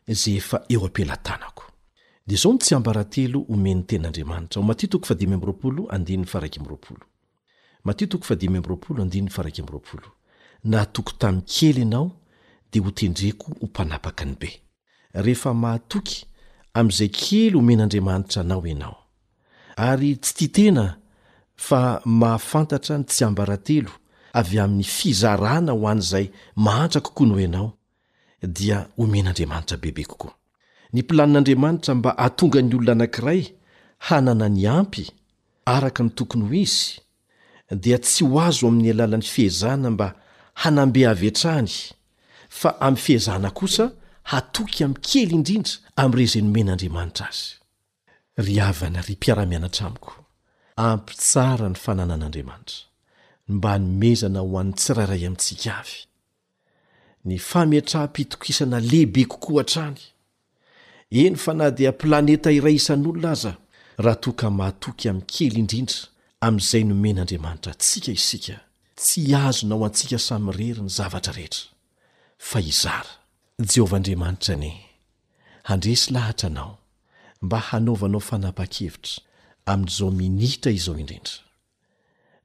ze 0.07 0.35
efa 0.35 0.61
eo 0.69 0.85
ampela 0.85 1.17
tanako 1.17 1.63
di 2.27 2.35
zao 2.35 2.51
ny 2.53 2.59
tsy 2.59 2.75
ambarantelo 2.75 3.39
homen 3.49 3.83
ten'andriamanitra 3.87 4.59
o 9.93 10.15
natoky 10.63 11.13
tamy 11.17 11.41
kely 11.41 11.81
anao 11.81 12.11
dea 12.71 12.83
ho 12.83 12.91
tendreko 12.91 13.45
ho 13.51 13.57
mpanapaka 13.65 14.23
any 14.23 14.35
be 14.35 14.49
rehefa 15.13 15.53
mahatoky 15.53 16.25
amy 16.73 16.89
izay 16.89 17.09
kely 17.09 17.51
homen'andriamanitra 17.53 18.41
anao 18.41 18.61
anao 18.65 18.97
ary 19.75 20.15
tsy 20.15 20.33
ti 20.37 20.47
tena 20.47 20.97
fa 21.55 22.01
mahafantatra 22.05 22.97
ny 22.97 23.03
tsy 23.03 23.23
ambrantelo 23.23 23.89
avy 24.39 24.57
amin'ny 24.59 24.83
fizarana 24.97 25.71
ho 25.71 25.87
an' 25.91 26.01
izay 26.03 26.25
mahantra 26.63 27.01
kokoa 27.05 27.25
nho 27.29 27.39
ianao 27.45 27.69
dia 28.57 28.77
homen'andriamanitra 28.99 29.77
bebe 29.83 30.03
kokoa 30.11 30.33
ny 30.93 30.99
mpilanin'andriamanitra 31.03 31.91
mba 31.99 32.11
hatonga 32.23 32.59
ny 32.67 32.73
olona 32.75 32.91
anankiray 32.97 33.41
hanana 34.07 34.47
ny 34.55 34.61
ampy 34.79 35.03
araka 35.75 36.01
ny 36.05 36.09
tokony 36.17 36.45
ho 36.49 36.53
izy 36.65 36.85
dia 37.83 37.97
tsy 38.03 38.21
ho 38.29 38.35
azo 38.47 38.65
amin'ny 38.71 38.89
alalany 38.93 39.27
fiezana 39.33 39.87
mba 39.95 40.07
hanambe 40.61 41.01
aveatrany 41.13 41.73
fa 42.59 42.69
amy 42.87 42.97
fihezana 43.05 43.49
kosa 43.59 43.85
hatoky 44.31 44.79
ami 44.85 44.95
kely 45.07 45.31
indrindra 45.37 45.73
amirezenoomen'andriamanitra 46.01 47.27
azy 47.29 47.45
mba 53.51 53.73
nymezana 53.79 54.39
ho 54.43 54.53
an'ny 54.59 54.75
tsirairay 54.79 55.23
amin'ntsik 55.27 55.63
avy 55.77 55.97
ny 57.27 57.35
famiatram-pitiko 57.49 58.45
isana 58.51 58.77
lehibe 58.91 59.21
kokoa 59.31 59.63
han-trany 59.63 59.99
eny 61.23 61.37
fa 61.43 61.51
na 61.57 61.67
dia 61.77 61.91
planeta 62.01 62.49
iray 62.57 62.77
isan'olona 62.81 63.29
aza 63.35 63.51
raha 64.03 64.19
toka 64.25 64.47
matoky 64.59 65.05
ami'ny 65.11 65.27
kely 65.33 65.55
indrindra 65.61 65.99
amin'izay 66.45 66.83
nomen'andriamanitra 66.89 67.73
tsika 67.83 68.11
isika 68.19 68.57
tsy 69.01 69.21
azo 69.45 69.65
nao 69.69 69.81
antsika 69.87 70.17
samrery 70.27 70.67
ny 70.83 70.89
zavatra 70.97 71.33
rehetra 71.37 71.65
fa 72.49 72.57
izara 72.71 73.11
jehovahandriamanitra 73.71 74.53
ni 74.63 74.71
handresy 75.69 76.07
lahatra 76.15 76.47
anao 76.49 76.73
mba 77.43 77.57
hanaovanao 77.67 78.23
fanapa-kevitra 78.29 79.15
amin'n'izao 79.71 80.09
minitra 80.19 80.69
izao 80.79 80.97
indrindra 81.03 81.35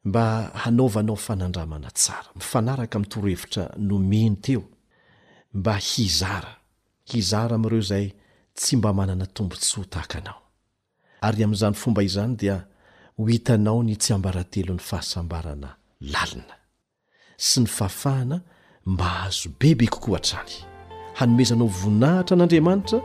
mba 0.06 0.50
hanaovanao 0.62 1.16
fanandramana 1.26 1.88
tsara 1.98 2.26
mifanaraka 2.38 2.94
amin'n 2.96 3.10
torohevitra 3.12 3.64
nomeny 3.88 4.36
teo 4.44 4.62
mba 5.58 5.74
hizara 5.88 6.52
hizara 7.10 7.52
amin'ireo 7.58 7.78
izay 7.84 8.06
tsy 8.58 8.74
mba 8.78 8.90
manana 8.98 9.26
tombontsoa 9.36 9.84
tahaka 9.92 10.16
anao 10.20 10.40
ary 11.26 11.40
amin'izany 11.44 11.74
fomba 11.82 12.00
izany 12.08 12.32
dia 12.40 12.56
ho 13.16 13.22
hitanao 13.32 13.80
ny 13.88 13.94
tsy 14.00 14.10
ambaratelo 14.16 14.72
ny 14.74 14.80
fahasambarana 14.88 15.70
lalina 16.12 16.56
sy 17.46 17.56
ny 17.60 17.66
fahafahana 17.76 18.36
mba 18.90 19.08
azo 19.24 19.48
bebe 19.60 19.86
kokoa 19.92 20.18
hatrany 20.20 20.54
hanomezanao 21.18 21.66
voninahitra 21.78 22.34
an'andriamanitra 22.36 22.98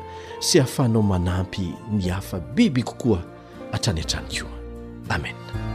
sy 0.48 0.54
hahafahanao 0.60 1.02
manampy 1.12 1.66
ny 1.96 2.04
hafa 2.16 2.38
bebe 2.56 2.82
kokoa 2.90 3.20
hatrany 3.74 4.02
an-trany 4.02 4.30
koa 4.42 4.58
amena 5.16 5.71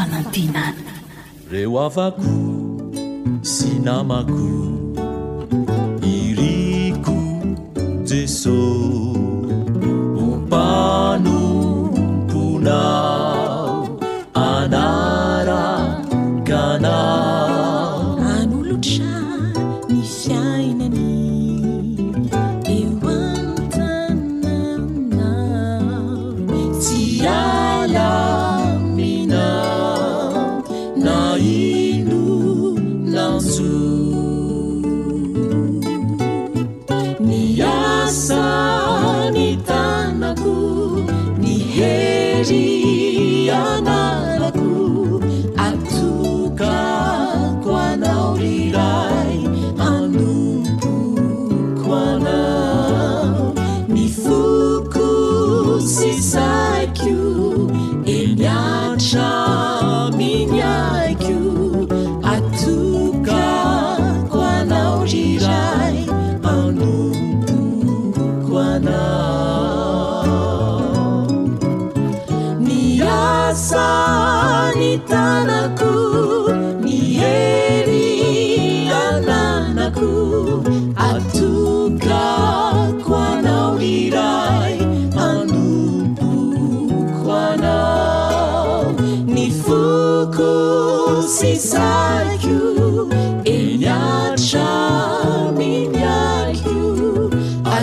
anumpinan 0.00 0.74
rewavaku 1.50 2.30
sinamaku 3.42 4.46
iriku 6.06 7.18
jeso 8.06 8.54
upanu 10.30 11.36
puna 12.30 13.07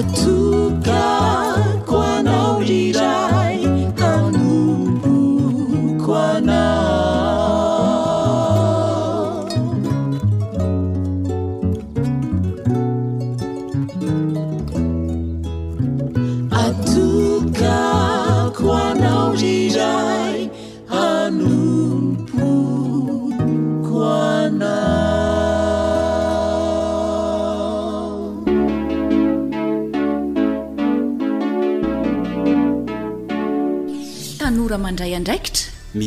ت 0.04 0.35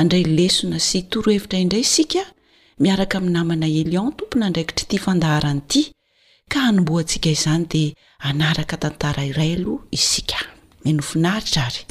andray 0.00 0.24
lesona 0.36 0.78
sy 0.88 0.98
torohevitra 1.10 1.58
indray 1.64 1.80
isika 1.86 2.22
miaraka 2.82 3.18
amin'ny 3.18 3.34
namana 3.36 3.66
elion 3.80 4.08
tompona 4.16 4.50
ndraikitry 4.50 4.84
tia 4.88 5.00
fandaharany 5.06 5.60
ity 5.66 5.82
ka 6.50 6.58
hanomboantsika 6.66 7.28
izany 7.36 7.64
dia 7.72 7.92
anaraka 8.30 8.76
tantara 8.82 9.22
iray 9.30 9.52
aloha 9.56 9.84
isika 9.98 10.38
minofinaaritra 10.84 11.62
ary 11.68 11.82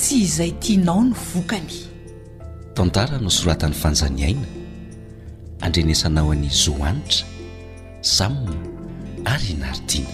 tsy 0.00 0.16
izay 0.24 0.52
tianao 0.60 1.04
no 1.04 1.14
vokany 1.34 1.72
tantara 2.76 3.16
no 3.20 3.28
soratan'ny 3.36 3.76
fanjaniaina 3.82 4.46
andrenesanao 5.66 6.28
any 6.34 6.48
zoanitra 6.64 7.26
samna 8.16 8.54
ary 9.32 9.52
naridiny 9.60 10.10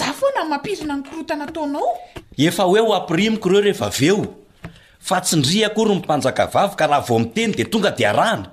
ah 0.00 0.12
foana 0.12 0.44
mampirina 0.48 0.94
nyotnataonaoefa 0.96 2.64
oeho 2.64 2.94
ampirimiko 2.94 3.48
reo 3.48 3.60
rehvav 3.60 4.02
eo 4.02 4.26
fa 5.00 5.20
tsindri 5.20 5.64
ako 5.64 5.84
ry 5.84 5.94
mipanjaka 5.94 6.46
vavyka 6.46 6.86
raha 6.86 7.00
vo 7.06 7.18
miteny 7.18 7.54
de 7.56 7.64
tonga 7.64 7.90
diana 7.90 8.50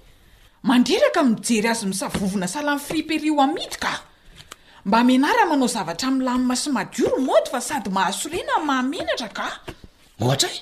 mandreraka 0.67 1.19
mijery 1.29 1.69
azy 1.73 1.85
misavovona 1.91 2.47
salan'nyy 2.55 2.83
fripeario 2.87 3.33
amity 3.45 3.77
ka 3.83 3.91
mba 4.87 4.97
hamenara 5.01 5.43
manao 5.51 5.69
zavatra 5.75 6.09
m'n 6.11 6.23
lamima 6.27 6.55
symadioro 6.63 7.17
moaty 7.27 7.49
fa 7.53 7.59
sady 7.67 7.89
mahasorena 7.97 8.53
n 8.59 8.63
mahamenatra 8.69 9.29
ka 9.37 9.45
mohatra 10.19 10.49
y 10.49 10.57
e? 10.57 10.61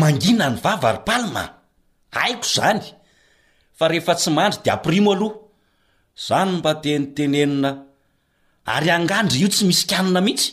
mangina 0.00 0.46
ny 0.50 0.56
vava 0.64 0.88
arypalma 0.92 1.42
aiko 2.24 2.46
zany 2.54 2.82
fa 3.78 3.84
rehefa 3.92 4.14
tsy 4.18 4.30
mahndry 4.36 4.60
di 4.64 4.70
aprimo 4.76 5.10
aloha 5.14 5.38
zany 6.26 6.50
mba 6.58 6.72
tenytenenina 6.82 7.70
ary 8.74 8.90
angandry 8.98 9.36
io 9.42 9.48
tsy 9.52 9.64
misy 9.68 9.84
kanona 9.90 10.20
mihitsy 10.26 10.50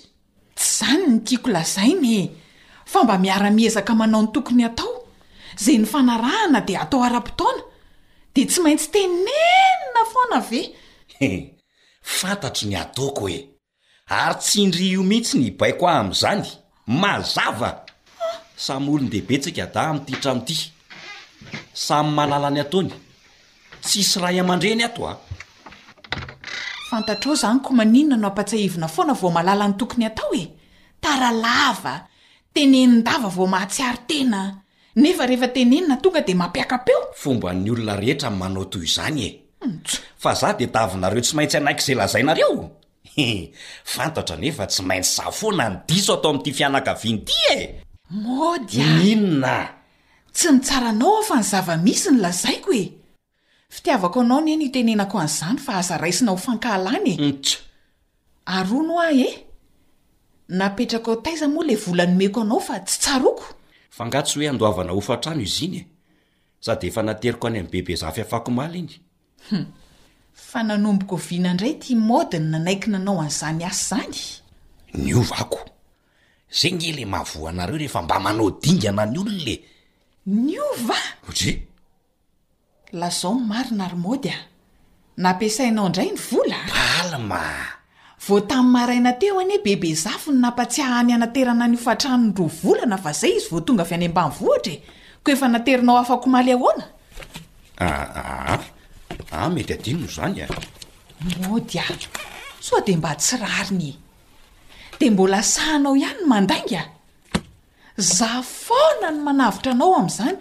tsy 0.55 0.67
zany 0.79 1.03
ny 1.09 1.13
tiako 1.25 1.47
lazainy 1.55 2.15
e. 2.23 2.31
fa 2.91 3.03
mba 3.03 3.15
miara-miezaka 3.23 3.93
manao 3.99 4.21
ny 4.21 4.29
tokony 4.35 4.65
atao 4.69 4.90
zay 5.57 5.77
ny 5.79 5.85
fanarahana 5.87 6.63
dia 6.65 6.81
atao 6.87 7.03
ara-potaona 7.03 7.61
dia 8.33 8.45
tsy 8.47 8.59
maintsy 8.63 8.87
tenenina 8.93 10.01
foana 10.11 10.39
ve 10.49 10.61
fantatry 12.17 12.65
ny 12.69 12.75
ataoko 12.77 13.25
e 13.27 13.39
ary 14.07 14.35
tsi 14.41 14.55
indry 14.63 14.97
o 14.99 15.03
mihitsy 15.03 15.35
ny 15.41 15.47
baiko 15.59 15.83
aho 15.87 15.99
amin'izany 15.99 16.45
mazava 16.87 17.69
samy 18.65 18.87
olo 18.93 18.99
nydehibetsika 19.05 19.65
da 19.73 19.81
amin'tihtramiity 19.89 20.55
samy 21.73 22.09
mahalala 22.15 22.49
ny 22.55 22.59
ataony 22.65 22.91
tsisy 23.83 24.19
raha 24.21 24.33
iaman-dreny 24.37 24.83
ato 24.87 25.01
a 25.03 25.11
ah. 25.11 25.15
fantatra 26.89 27.27
ao 27.31 27.35
izany 27.37 27.59
ko 27.65 27.69
maninona 27.75 28.15
no 28.21 28.27
ampatsahivona 28.31 28.87
foana 28.95 29.13
vao 29.19 29.31
malala 29.37 29.65
ny 29.67 29.75
tokony 29.79 30.03
hatao 30.07 30.31
e 30.41 30.43
taralava 31.03 31.93
tenenyndava 32.53 33.27
vao 33.35 33.47
mahatsiary-tena 33.51 34.41
nefa 34.95 35.23
rehefa 35.25 35.47
tenenina 35.47 35.97
tonga 36.03 36.21
de 36.21 36.33
mampiaka-peo 36.35 37.13
fomba 37.15 37.53
ny 37.55 37.71
olona 37.71 37.95
rehetra 37.95 38.27
n 38.29 38.35
manao 38.39 38.65
toy 38.71 38.83
izany 38.87 39.21
e 39.25 39.29
ntso 39.63 39.97
hmm, 39.99 40.19
fa 40.21 40.31
zah 40.39 40.53
de 40.59 40.65
tavynareo 40.75 41.21
tsy 41.25 41.33
maintsy 41.35 41.57
anaiky 41.57 41.81
izay 41.83 41.95
lazainareo 41.95 42.51
fantatra 43.95 44.35
nefa 44.41 44.63
tsy 44.71 44.81
maintsy 44.89 45.11
zah 45.17 45.31
foana 45.39 45.65
ny 45.71 45.75
diso 45.87 46.13
atao 46.19 46.31
amin'nity 46.35 46.51
fianakaviany 46.57 47.17
ity 47.21 47.33
e 47.55 47.57
modyaninona 48.25 49.57
tsy 50.35 50.47
nytsara 50.59 50.89
anao 50.93 51.11
ahofa 51.23 51.35
ny 51.39 51.43
zava-misy 51.51 52.05
ny 52.13 52.19
lazaiko 52.23 52.71
e 52.75 52.83
fitiavako 53.73 54.19
anao 54.27 54.39
ne 54.45 54.53
ny 54.59 54.67
tenenako 54.75 55.15
an'izany 55.23 55.55
fa 55.65 55.71
aza 55.79 55.95
raisina 56.03 56.31
hofankahalany 56.35 57.11
e 57.15 57.15
ntso 57.33 57.57
hmm, 57.59 58.57
aryo 58.59 58.79
no 58.87 58.95
ah 58.99 59.13
e 59.15 59.25
napetraka 60.59 61.11
ao 61.15 61.23
taiza 61.23 61.47
moa 61.47 61.63
lay 61.63 61.75
volanomeko 61.79 62.41
anao 62.43 62.59
fa 62.59 62.75
tsy 62.85 62.97
tsaroko 63.01 63.45
fangatsy 63.91 64.39
hoe 64.39 64.49
andoavana 64.49 64.91
ofantrano 64.93 65.41
izy 65.41 65.65
iny 65.65 65.75
e 65.77 65.85
sady 66.59 66.87
efa 66.87 67.03
nateriko 67.03 67.47
any 67.47 67.57
ami'ny 67.57 67.71
bebe 67.71 67.95
zafy 67.95 68.21
hafako 68.21 68.51
mala 68.51 68.75
iny 68.77 68.89
hm. 69.49 69.65
fa 70.33 70.63
nanomboko 70.63 71.15
oviana 71.15 71.51
indray 71.51 71.73
tia 71.73 71.97
modina 71.99 72.45
nanaikina 72.51 72.97
anao 72.97 73.19
an'yizamy 73.21 73.63
asy 73.63 73.95
izany 73.95 74.19
ny 74.95 75.13
ova 75.15 75.43
ko 75.43 75.59
zay 76.61 76.71
ngeila 76.71 77.05
mahavo 77.07 77.47
anareo 77.47 77.77
rehefa 77.77 78.01
mba 78.01 78.19
manao 78.19 78.51
dingana 78.61 79.05
ny 79.05 79.19
olona 79.19 79.43
le 79.45 79.55
ny 80.25 80.57
ova 80.59 80.95
otri 81.29 81.67
lazao 82.93 83.35
ny 83.35 83.45
maryna 83.47 83.87
rymody 83.91 84.29
a 84.29 84.39
nampiasainao 85.17 85.85
indray 85.85 86.11
ny 86.11 86.21
vola 86.29 86.59
vo 88.27 88.37
tamn'ny 88.39 88.71
maaina 88.73 89.11
teo 89.19 89.39
any 89.41 89.55
e 89.55 89.61
bebe 89.65 89.89
zafo 89.95 90.31
ny 90.31 90.39
napatsiahany 90.41 91.13
anaterana 91.13 91.65
e. 91.65 91.67
ah, 91.67 91.67
ah, 91.67 91.67
ah, 91.67 91.67
e? 91.67 91.67
ny 91.71 91.75
ofatranonrona 91.81 92.97
a 93.03 93.11
zay 93.19 93.33
izyvotonaany 93.37 94.05
ambnhae 94.05 94.77
eneinaoaakoay 95.25 96.41
h 97.79 97.81
mety 99.53 99.73
ann 99.89 100.03
zany 100.15 100.39
demba 102.89 103.11
tiiyembo 103.15 105.23
ahanaoihany 105.41 106.23
n 106.29 106.31
ndaina 106.43 106.81
zafona 107.97 109.07
no 109.11 109.19
manavitra 109.25 109.71
anao 109.71 109.93
am'zany 109.95 110.37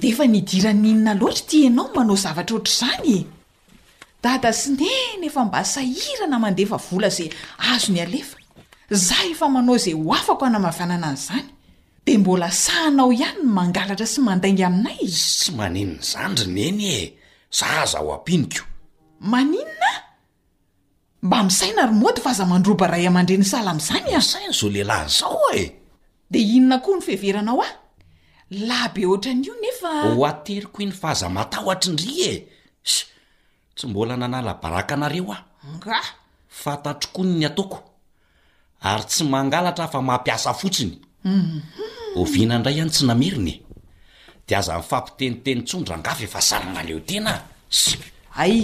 denaoein 0.00 0.82
nna 1.00 1.12
dada 4.22 4.52
sy 4.54 4.72
neny 4.74 5.28
efa 5.30 5.44
mba 5.44 5.58
asahirana 5.62 6.36
mandehfa 6.38 6.76
vola 6.86 7.10
zay 7.10 7.28
azo 7.72 7.92
ny 7.92 8.00
alefa 8.02 8.36
zah 8.90 9.22
efa 9.32 9.46
manao 9.54 9.76
izay 9.78 9.94
ho 9.96 10.10
afako 10.18 10.44
hanamany 10.44 10.74
fianana 10.78 11.06
an' 11.12 11.18
izany 11.18 11.50
de 12.06 12.18
mbola 12.18 12.48
sahanao 12.64 13.12
ihany 13.16 13.40
n 13.46 13.52
mangalatra 13.56 14.06
sy 14.14 14.20
mandainga 14.26 14.64
aminay 14.70 15.02
tsy 15.16 15.50
maninna 15.58 16.02
zany 16.10 16.34
ry 16.40 16.50
neny 16.56 16.84
e 16.84 17.00
saazaho 17.58 18.10
ampiniko 18.18 18.64
maninona 19.30 19.92
a 19.94 20.04
mba 21.26 21.38
misaina 21.46 21.82
romody 21.86 22.20
fahaza 22.24 22.44
mandroba 22.52 22.84
raha 22.90 23.02
iaman-dre 23.06 23.36
ny 23.40 23.46
sala 23.52 23.68
am'izany 23.74 24.10
asainy 24.18 24.54
zao 24.58 24.68
lehilahy 24.74 25.06
zao 25.18 25.46
e 25.54 25.64
de 26.30 26.38
inona 26.56 26.78
koa 26.84 26.94
ny 26.98 27.02
fehveranao 27.06 27.62
a 27.62 27.70
laha 28.66 28.88
be 28.94 29.00
ohatran'io 29.06 29.54
nefa 29.62 29.90
ho 30.14 30.22
ateriko 30.32 30.78
iny 30.82 30.94
faaza 31.00 31.26
matahoatri 31.36 31.90
ndry 31.94 32.12
es 32.26 33.06
tsy 33.78 33.86
mbola 33.90 34.14
nanalabaraka 34.22 34.94
anareo 34.98 35.30
a 35.30 35.38
nra 35.78 36.00
fatatrokony 36.62 37.32
ny 37.38 37.44
ataoko 37.48 37.78
ary 38.90 39.04
tsy 39.10 39.22
mangalatra 39.32 39.86
fa 39.92 40.00
mampiasa 40.08 40.50
fotsiny 40.60 40.92
mhm. 41.24 41.60
ovina 42.20 42.54
indray 42.58 42.74
ihany 42.78 42.90
tsy 42.94 43.02
namerinye 43.08 43.54
de 44.46 44.52
aza 44.58 44.72
nnifampiteniteny 44.78 45.60
tsondrangafy 45.66 46.24
efa 46.28 46.40
sany 46.48 46.66
maleo 46.76 46.98
tenaa 47.08 47.40
s 47.70 47.82
ay 48.42 48.54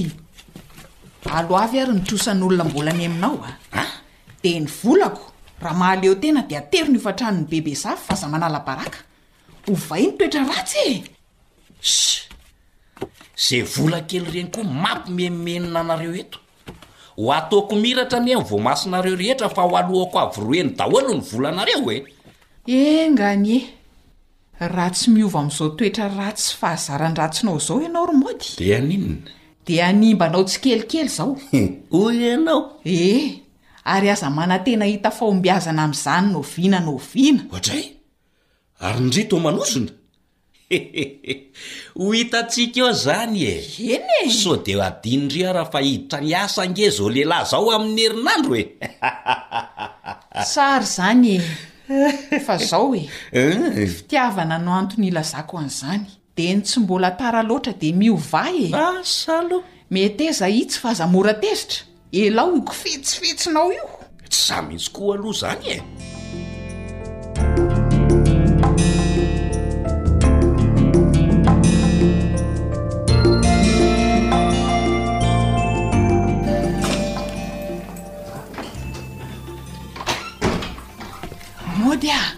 alo 1.39 1.55
avy 1.65 1.77
ary 1.83 1.93
nitrosan'olona 1.97 2.65
mbola 2.71 2.91
any 2.95 3.05
aminao 3.09 3.37
aah 3.81 3.91
de 4.43 4.51
ny 4.61 4.67
volako 4.83 5.23
raha 5.63 5.79
mahaleo 5.81 6.15
tena 6.23 6.41
de 6.49 6.55
atery 6.61 6.89
ny 6.93 6.99
ofatrano 7.01 7.39
ny 7.41 7.47
bebe 7.53 7.73
zavy 7.83 8.03
fa 8.07 8.15
za 8.21 8.27
manalabaraka 8.33 8.99
ovay 9.71 10.03
ny 10.07 10.13
toetra 10.19 10.43
ratsy 10.51 10.85
e 10.99 12.34
zay 13.37 13.63
vola 13.63 13.99
kely 14.07 14.23
ireny 14.31 14.51
koa 14.55 14.65
mampy 14.65 15.13
meimenina 15.17 15.81
anareo 15.81 16.15
eto 16.23 16.39
ho 17.19 17.33
ataoko 17.39 17.75
miratra 17.83 18.19
ny 18.21 18.31
eny 18.35 18.45
voa 18.49 18.63
masinareo 18.67 19.17
rehetra 19.19 19.49
fa 19.51 19.63
ho 19.67 19.75
alohako 19.81 20.17
avy 20.21 20.39
roeny 20.45 20.71
da 20.79 20.85
hoa 20.87 21.03
noho 21.03 21.15
ny 21.19 21.25
volanareo 21.31 21.83
oe 21.87 21.97
ehngany 22.67 23.51
e, 23.51 23.57
e, 23.57 23.63
e. 24.61 24.67
raha 24.75 24.91
tsy 24.95 25.11
miova 25.11 25.41
amn'izao 25.43 25.69
toetra 25.75 26.07
ra 26.19 26.31
tsy 26.33 26.55
fahazaran-dratsinao 26.61 27.57
izao 27.59 27.81
ianao 27.83 28.07
romody 28.07 28.45
de 28.59 28.67
aninn 28.79 29.23
di 29.67 29.81
animba 29.83 30.27
anao 30.31 30.45
tsy 30.47 30.59
kelikely 30.63 31.09
zao 31.11 31.35
hoy 31.95 32.15
ianao 32.27 32.79
eh 32.85 33.41
ary 33.93 34.07
aza 34.15 34.31
manantena 34.31 34.85
hita 34.87 35.11
fahombiazana 35.11 35.83
amin'izany 35.83 36.27
no 36.33 36.41
vina 36.53 36.79
no 36.81 36.97
vina 37.13 37.43
ohata 37.51 37.75
arynrt 38.87 40.01
ho 41.95 42.13
hitatsika 42.17 42.81
eo 42.81 42.93
zany 42.93 43.37
e 43.47 43.57
eny 43.97 44.09
e 44.25 44.31
so 44.33 44.57
dea 44.57 44.81
adinidry 44.89 45.43
araha 45.49 45.71
fa 45.73 45.81
hiditra 45.85 46.21
miasange 46.25 46.89
zao 46.91 47.09
lehilahy 47.15 47.47
zaho 47.51 47.69
amin'ny 47.77 48.01
herinandro 48.05 48.55
e 48.63 48.65
tsary 50.53 50.87
zany 50.97 51.27
e 51.33 51.39
fa 52.47 52.57
zaho 52.57 52.95
e 52.97 53.05
eh? 53.33 53.87
fitiavana 53.97 54.59
no 54.59 54.73
antony 54.81 55.07
ilazako 55.11 55.59
an'izany 55.65 56.03
de 56.37 56.49
ny 56.55 56.63
tsy 56.65 56.79
mbola 56.81 57.11
tara 57.21 57.43
loatra 57.43 57.73
di 57.81 57.93
miovay 57.93 58.57
e 58.65 58.71
ah, 58.75 59.01
salo 59.03 59.63
mety 59.91 60.29
eza 60.33 60.49
itsy 60.49 60.79
fa 60.81 60.89
azamoratezitra 60.97 61.79
elao 62.25 62.55
oko 62.59 62.73
fetsifetsinao 62.81 63.69
io 63.77 63.87
tsy 64.31 64.41
samitsyko 64.49 65.13
aloha 65.13 65.39
zany 65.43 65.65
e 65.77 66.13
a 82.11 82.37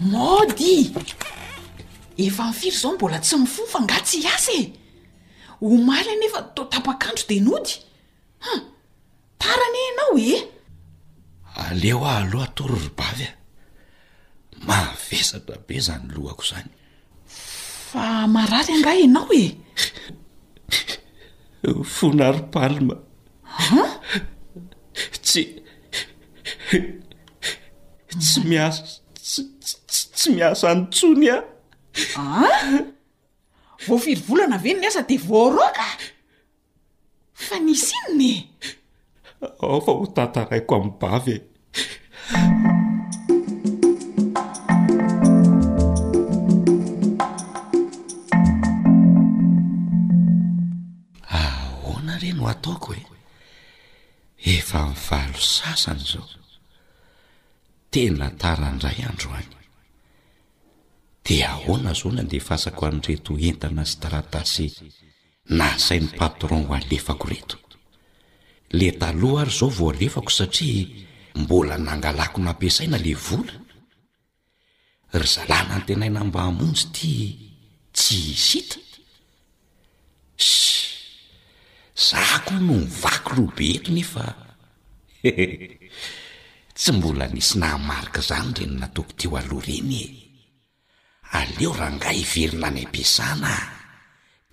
mady 0.00 0.90
efa 2.18 2.44
ni 2.46 2.52
firy 2.58 2.70
zao 2.76 2.92
mbola 2.94 3.18
tsy 3.18 3.36
mifo 3.36 3.62
fa 3.66 3.80
nga 3.82 4.00
tsy 4.02 4.26
asa 4.26 4.52
e 4.52 4.72
homaly 5.60 6.10
aneefa 6.10 6.42
totapakandro 6.54 7.24
de 7.28 7.40
nody 7.40 7.72
ha 8.44 8.52
tarana 9.38 9.80
anao 9.90 10.14
e 10.32 10.36
aleo 11.64 12.04
ah 12.04 12.18
aloha 12.22 12.44
atoro 12.44 12.74
robavy 12.74 13.22
a 13.24 13.28
e. 13.30 13.32
mahavesatra 14.66 15.56
be 15.66 15.74
zany 15.80 16.08
lohako 16.14 16.44
zany 16.50 16.70
fa 17.90 18.26
marary 18.34 18.72
angah 18.74 19.00
ianao 19.00 19.32
e 19.42 19.44
fonary 21.94 22.42
palma 22.54 22.96
u 23.82 23.84
tsy 25.26 25.42
tsy 28.16 28.40
miasa 28.48 28.82
tsy 29.20 30.30
miasa 30.32 30.72
nytsony 30.74 31.28
a 31.32 31.36
ah? 32.16 32.64
voafiry 33.86 34.22
volana 34.28 34.56
veny 34.64 34.80
ny 34.80 34.86
asade 34.88 35.16
voaroka 35.28 35.88
fa 37.46 37.56
misy 37.64 37.92
inony 38.00 38.30
e? 38.32 38.38
ao 39.66 39.78
fa 39.84 39.92
ho 39.98 40.04
tantaraiko 40.16 40.72
amy 40.76 40.90
bavy 41.00 41.36
e 51.36 51.40
ahona 51.40 52.16
ireny 52.16 52.40
ho 52.40 52.46
ataoko 52.54 52.90
e 52.98 53.04
efa 54.58 54.78
mivalo 54.90 55.38
sasany 55.56 56.04
zao 56.12 56.26
tena 57.90 58.28
taraindray 58.36 59.00
andro 59.10 59.30
any 59.38 59.54
di 61.26 61.36
ahoana 61.52 61.92
zao 61.98 62.10
na 62.16 62.22
dehafasako 62.30 62.82
an'reto 62.90 63.32
entana 63.50 63.84
sy 63.90 63.96
taratasy 64.02 64.66
nahasain'ny 65.58 66.12
patron 66.20 66.64
ho 66.68 66.72
alefako 66.80 67.24
reto 67.32 67.56
la 68.78 68.88
taloha 69.02 69.42
ary 69.44 69.50
izao 69.54 69.68
vao 69.78 69.88
alefako 69.94 70.30
satria 70.38 70.88
mbola 71.42 71.74
nangalako 71.88 72.38
nampiasaina 72.46 72.98
la 73.06 73.14
volana 73.26 73.56
ry 75.20 75.26
zalana 75.34 75.72
ano 75.80 75.84
tenainambahmonjy 75.88 76.82
itya 76.92 77.30
tsy 77.96 78.18
hisita 78.30 78.76
s 80.46 80.48
za 82.08 82.20
ako 82.36 82.52
no 82.66 82.74
nivaky 82.84 83.28
lohabe 83.36 83.66
eto 83.76 83.90
nefa 83.96 84.24
tsy 86.78 86.92
mbola 86.94 87.26
nisy 87.34 87.58
nahamarika 87.58 88.20
zany 88.28 88.50
ireny 88.62 88.78
natoko 88.80 89.10
teo 89.18 89.34
aloha 89.38 89.66
reny 89.66 89.92
e 90.02 90.06
aleo 91.38 91.72
rahanga 91.78 92.10
hiverina 92.18 92.66
any 92.70 92.82
ampiasana 92.86 93.52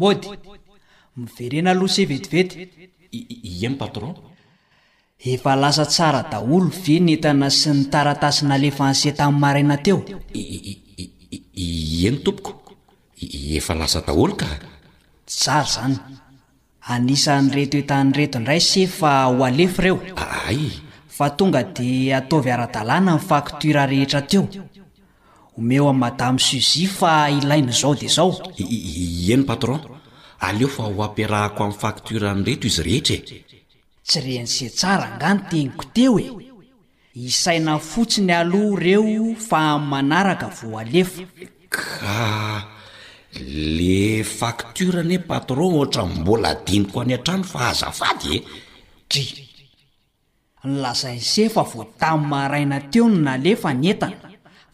mody 0.00 0.28
miverena 1.20 1.72
lose 1.80 2.02
vetivety 2.06 2.62
in 3.66 3.76
patron 3.82 4.25
efa 5.18 5.56
lasa 5.56 5.84
tsara 5.86 6.22
daholo 6.30 6.70
veno 6.86 7.10
entana 7.12 7.48
sy 7.50 7.70
ny 7.72 7.84
taratasi 7.92 8.44
nalefa 8.46 8.84
anse 8.86 9.10
ta 9.16 9.24
amin'ny 9.24 9.40
maraina 9.40 9.76
teo 9.76 10.04
eny 10.34 12.20
tompoko 12.24 12.76
efa 13.56 13.72
lasa 13.74 14.00
daholo 14.06 14.36
ka 14.36 14.46
tsara 15.26 15.62
izany 15.66 15.96
anisan'ny 16.92 17.50
reto 17.56 17.76
etany 17.80 18.12
reto 18.12 18.38
indray 18.38 18.60
sefa 18.60 19.12
ho 19.30 19.44
alefy 19.48 19.78
ireo 19.82 19.96
aay 20.24 20.60
fa 21.16 21.26
tonga 21.36 21.62
dia 21.64 22.18
ataovy 22.20 22.50
ara-dalàna 22.52 23.12
amin'ny 23.16 23.26
faktora 23.28 23.86
rehetra 23.88 24.20
teo 24.22 24.44
homeo 25.56 25.88
an 25.90 25.96
madamo 26.02 26.38
suzia 26.38 26.88
fa 26.98 27.12
ilaina 27.30 27.70
izao 27.72 27.94
di 27.94 28.06
zao 28.08 28.30
eno 29.32 29.44
patron 29.48 29.80
aleo 30.46 30.68
fa 30.68 30.82
ho 30.82 31.02
ampiarahako 31.02 31.60
amin'ny 31.62 31.80
faktora 31.82 32.28
nyreto 32.36 32.66
izy 32.68 32.82
rehetra 32.84 33.16
e 33.18 33.45
tsy 34.06 34.18
ren'se 34.20 34.66
tsara 34.70 35.08
ngano 35.16 35.42
teniko 35.50 35.84
teo 35.94 36.18
e 36.20 36.26
isaina 37.28 37.72
fotsiny 37.90 38.32
aloha 38.40 38.72
ireo 38.80 39.34
fa 39.48 39.60
manaraka 39.90 40.46
voalefa 40.58 41.24
ka 41.74 42.18
le 43.76 44.24
factura 44.38 45.00
ane 45.04 45.16
patron 45.30 45.72
ohatra 45.78 46.02
mbola 46.14 46.48
adinoko 46.54 46.96
any 47.02 47.14
an-trano 47.16 47.44
fa 47.52 47.58
hazafady 47.66 48.30
e 48.36 48.40
ti 49.10 49.22
nlazainyse 50.70 51.44
fa 51.54 51.62
vo 51.70 51.80
tamy 52.00 52.22
maraina 52.30 52.78
teo 52.92 53.06
no 53.12 53.18
nalefa 53.26 53.70
ny 53.80 53.86
entana 53.90 54.26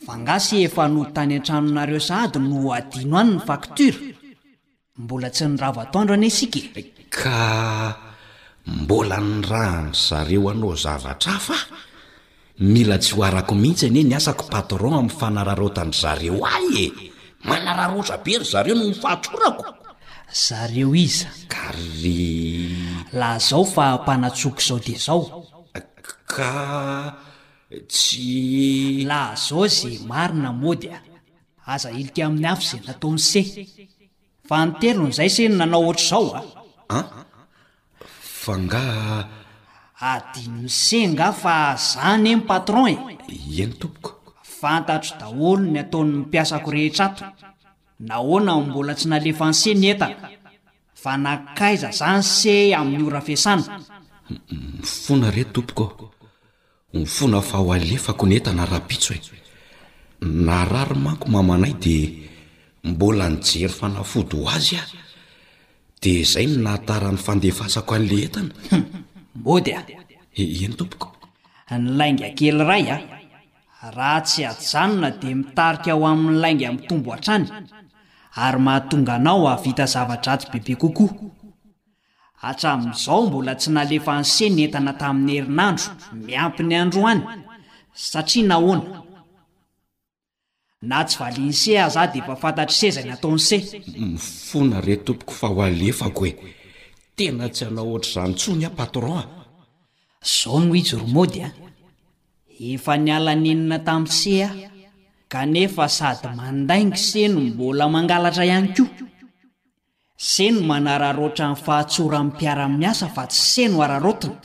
fa 0.04 0.12
ngasy 0.22 0.56
efa 0.66 0.84
notany 0.92 1.34
an-tranonareo 1.38 2.00
sahady 2.08 2.38
no 2.48 2.56
adino 2.78 3.14
any 3.22 3.30
ny 3.32 3.38
faktura 3.46 3.98
mbola 5.02 5.28
tsy 5.34 5.44
nyravatondro 5.48 6.14
ana 6.16 6.28
sika 6.38 6.60
e. 6.80 6.82
ka 7.16 7.50
mbola 8.66 9.18
ny 9.20 9.42
rahany 9.46 9.90
zareo 9.94 10.50
anao 10.50 10.74
zavatra 10.76 11.34
afa 11.34 11.54
mila 12.60 12.98
tsy 12.98 13.14
hoarako 13.14 13.54
mihitsy 13.54 13.86
anie 13.86 14.04
ny 14.04 14.14
asako 14.16 14.44
patron 14.50 14.94
amin'ny 14.94 15.18
fanararotany 15.18 15.92
zareo 16.02 16.38
ahy 16.46 16.68
e 16.84 16.86
manararotra 17.48 18.16
be 18.24 18.38
ry 18.38 18.44
zareo 18.46 18.74
no 18.74 18.84
myfahatsorako 18.88 19.64
zareo 20.46 20.94
iza 20.94 21.28
kary 21.48 22.78
laha 23.18 23.38
zao 23.38 23.64
fa 23.64 23.84
ampanatsoky 23.98 24.62
izao 24.64 24.80
de 24.86 24.94
zao 25.06 25.22
ka 26.26 26.54
tsy 27.90 29.04
laha 29.10 29.34
zao 29.36 29.66
zay 29.68 29.98
marina 30.06 30.52
mody 30.52 30.86
a 30.88 30.98
aza 31.66 31.90
ilika 31.90 32.22
amin'ny 32.26 32.46
afy 32.48 32.64
zay 32.70 32.80
nataony 32.86 33.18
seh 33.30 33.46
fa 34.48 34.56
nitelon'izay 34.66 35.30
seny 35.36 35.54
nanao 35.58 35.82
ohatra 35.82 36.06
zao 36.12 36.26
a 36.38 36.40
a 36.94 36.96
ah? 36.98 37.21
fa 38.44 38.54
nga 38.66 38.84
adinisenga 40.14 41.28
fa 41.42 41.56
zany 41.88 42.26
e 42.26 42.34
ny 42.36 42.42
patron 42.50 42.88
e 42.90 42.96
ia 43.54 43.64
ny 43.70 43.74
tompoko 43.80 44.28
fantatro 44.60 45.12
daholo 45.20 45.64
ny 45.74 45.78
ataony 45.84 46.10
mypiasako 46.18 46.68
rehetrato 46.76 47.24
na 48.08 48.14
hoana 48.26 48.52
mbola 48.66 48.92
tsy 48.98 49.06
nalefa 49.12 49.44
n'ise 49.50 49.70
ny 49.80 49.86
entana 49.94 50.28
fa 51.02 51.12
nakaiza 51.24 51.88
zany 52.00 52.22
se 52.38 52.54
amin'ny 52.80 53.04
orafesana 53.10 53.64
mifona 54.80 55.28
re 55.36 55.44
tompoka 55.54 55.84
aho 55.94 56.06
mi 56.94 57.02
fona 57.16 57.38
faho 57.50 57.66
alefako 57.78 58.24
ny 58.28 58.34
entana 58.40 58.62
rahapitso 58.70 59.10
e 59.16 59.20
na 60.46 60.56
rary 60.72 60.96
manko 61.04 61.26
mamanay 61.34 61.74
dia 61.84 62.08
mbola 62.90 63.24
nijery 63.32 63.74
fanafody 63.78 64.34
ho 64.40 64.44
azy 64.56 64.76
aho 64.82 64.96
di 66.02 66.12
izay 66.26 66.46
no 66.50 66.58
nahtaran'ny 66.68 67.18
fandefasako 67.26 67.92
an'le 67.98 68.16
etana 68.26 68.52
mody 69.44 69.72
a 69.78 69.80
eny 70.62 70.74
tompoko 70.78 71.06
ny 71.80 71.84
lainga 71.98 72.28
kely 72.38 72.60
ray 72.70 72.84
ao 72.96 73.04
raha 73.96 74.20
tsy 74.26 74.40
hajanona 74.50 75.08
dia 75.20 75.36
mitarika 75.40 75.90
ao 75.94 76.02
amin'ny 76.10 76.38
lainga 76.44 76.66
mitombo 76.78 77.08
hatrany 77.14 77.46
ary 78.44 78.60
mahatonga 78.66 79.12
anao 79.18 79.42
avita 79.54 79.84
zavatra 79.94 80.32
tsy 80.38 80.46
bebe 80.52 80.74
kokoa 80.82 81.12
atramin'izao 82.48 83.20
mbola 83.26 83.52
tsy 83.60 83.68
nalefa 83.76 84.12
nseny 84.22 84.60
entana 84.66 84.92
tamin'ny 85.00 85.32
herinandro 85.38 85.88
miampiny 86.26 86.74
andro 86.82 87.02
any 87.12 87.24
satria 88.10 88.44
nahoana 88.50 88.86
na 90.82 91.04
tsy 91.04 91.18
valiany 91.18 91.52
se 91.52 91.78
a 91.78 91.88
za 91.88 92.06
dia 92.06 92.22
efa 92.24 92.34
fantatra 92.36 92.74
se 92.74 92.90
zay 92.90 93.04
ny 93.04 93.12
ataony 93.12 93.38
se 93.40 93.56
mifona 93.96 94.80
re 94.80 94.96
tompoko 94.96 95.32
fa 95.32 95.46
ho 95.46 95.60
alefako 95.62 96.20
hoe 96.24 96.34
tena 97.16 97.48
tsy 97.48 97.64
hanao 97.64 97.86
ohatra 97.88 98.10
izany 98.22 98.34
tsony 98.34 98.64
apatron 98.66 99.18
a 99.22 99.24
zao 100.34 100.60
no 100.60 100.72
hijo 100.74 100.96
romody 100.98 101.40
a 101.46 101.48
efa 102.72 102.94
niala 102.96 103.34
nenina 103.34 103.78
tamin'ny 103.86 104.10
se 104.20 104.32
aho 104.44 104.58
kanefa 105.32 105.86
sady 105.96 106.28
mandaingy 106.38 106.96
seno 107.08 107.40
mbola 107.48 107.84
mangalatra 107.94 108.44
ihany 108.50 108.68
koa 108.76 108.86
se 110.16 110.46
no 110.50 110.60
manararoatra 110.68 111.46
nyy 111.50 111.60
fahatsora 111.64 112.18
amny 112.20 112.34
piaramiasa 112.38 113.06
fa 113.14 113.24
tsy 113.30 113.42
se 113.52 113.64
no 113.68 113.76
ararotina 113.84 114.36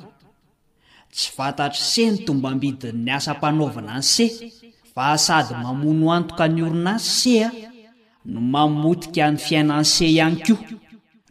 tsy 1.16 1.28
fantatra 1.36 1.82
se 1.92 2.04
no 2.12 2.18
tomba 2.26 2.50
mbidinny 2.56 3.12
asa 3.18 3.34
mpanaovana 3.36 3.92
any 3.98 4.02
se 4.16 4.26
fasady 4.98 5.54
mamono 5.64 6.06
antoka 6.16 6.46
ny 6.54 6.60
orinazy 6.64 7.10
se 7.18 7.46
a 7.48 7.52
no 8.32 8.40
mamotika 8.54 9.32
ny 9.32 9.38
fiainanse 9.46 10.06
ihany 10.10 10.36
ko 10.46 10.56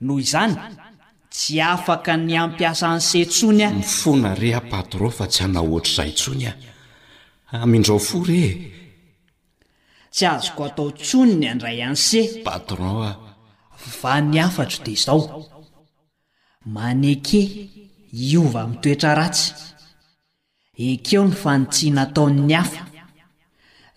noho 0.04 0.20
izany 0.22 0.54
tsy 1.32 1.60
afaka 1.74 2.12
ny 2.16 2.32
ampiasa 2.38 2.86
anse 2.94 3.18
ntsony 3.26 3.62
ah 3.66 3.72
myfona 3.76 4.30
rea 4.40 4.60
patron 4.72 5.10
fa 5.16 5.24
tsy 5.32 5.38
hana 5.42 5.60
oatra 5.62 6.02
izay 6.04 6.10
ntsony 6.14 6.44
aho 6.48 6.56
amiindrao 7.64 7.98
fo 8.08 8.18
ree 8.28 8.50
tsy 10.14 10.24
azoko 10.32 10.62
atao 10.68 10.90
tsony 11.02 11.32
ny 11.40 11.46
andray 11.54 11.78
ance 11.88 12.18
patron 12.46 12.88
aho 12.90 13.04
va 14.00 14.12
ny 14.30 14.38
afatro 14.46 14.78
dia 14.84 14.94
izao 14.94 15.20
maneke 16.74 17.40
iova 18.30 18.60
mitoetra 18.70 19.10
ratsy 19.20 19.44
ekeo 20.90 21.22
ny 21.28 21.34
fanitsiana 21.42 22.02
taon'ny 22.14 22.54
afa 22.64 22.82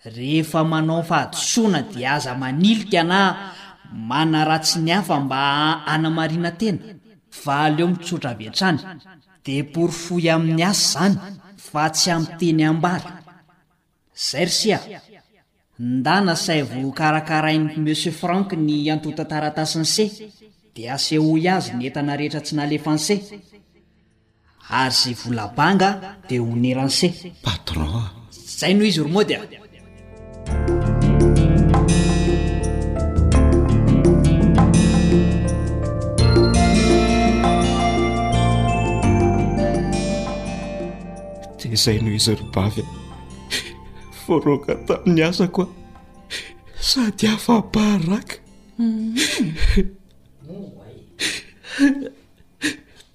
rehefa 0.04 0.64
manao 0.64 1.02
fahadosoana 1.02 1.82
dia 1.82 2.12
aza 2.14 2.34
manilika 2.34 3.02
na 3.04 3.18
manaratsi 3.92 4.78
ny 4.80 4.92
afa 4.96 5.20
mba 5.20 5.70
hanamariana 5.86 6.50
tena 6.60 6.78
va 7.44 7.60
aleo 7.64 7.86
mitsotra 7.88 8.34
vy 8.34 8.46
antrany 8.48 8.78
dia 9.44 9.64
poryfoy 9.72 10.30
amin'ny 10.30 10.64
asy 10.64 10.86
izany 10.88 11.14
fa 11.70 11.90
tsy 11.90 12.10
amnteny 12.16 12.62
hambary 12.64 13.08
zay 14.30 14.42
r 14.48 14.50
sia 14.50 14.78
ndana 15.78 16.34
saivo 16.36 16.90
karakarainy 16.98 17.76
monsie 17.84 18.12
frank 18.12 18.52
ny 18.54 18.90
antotantaratasini 18.92 19.86
ce 19.94 20.04
dia 20.74 20.94
asehoy 20.94 21.46
azy 21.54 21.68
nentana 21.76 22.16
rehetra 22.16 22.40
tsy 22.40 22.54
nalefance 22.56 23.16
ary 24.80 24.94
zay 25.02 25.14
volabanga 25.20 25.90
dia 26.28 26.40
honerance 26.40 27.06
patron 27.44 28.08
izay 28.48 28.72
noho 28.74 28.86
izy 28.90 29.00
romoady 29.06 29.34
a 29.34 29.42
de 41.58 41.72
izay 41.72 42.00
no 42.02 42.10
izarobavy 42.18 42.82
a 42.84 42.88
voaroka 44.26 44.72
tamin'ny 44.86 45.22
asa 45.28 45.46
ko 45.54 45.62
a 45.64 45.70
sady 46.90 47.26
hafampaharaka 47.32 48.34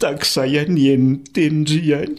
takzay 0.02 0.50
iany 0.54 0.80
eniniteniindri 0.94 1.80
iany 1.90 2.14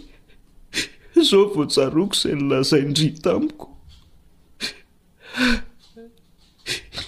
zao 1.28 1.44
voatsaroko 1.54 2.14
izay 2.16 2.34
nolazaiindry 2.40 3.08
tamiko 3.24 3.66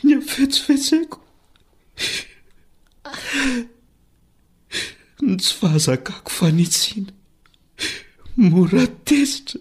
ny 0.03 0.13
afetsifetsoaiko 0.19 1.19
ny 5.27 5.33
tsy 5.43 5.53
fahazakako 5.61 6.31
fanitsiana 6.39 7.13
moratesitra 8.51 9.61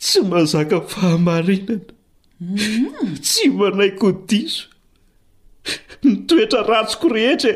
tsy 0.00 0.18
mahazaka 0.28 0.76
fahamarinana 0.92 1.94
mm-hmm. 2.40 3.12
tsy 3.26 3.44
manayko 3.58 4.08
diso 4.30 4.64
nitoetra 6.06 6.60
ratsiko 6.70 7.06
rehetra 7.16 7.52
e 7.52 7.54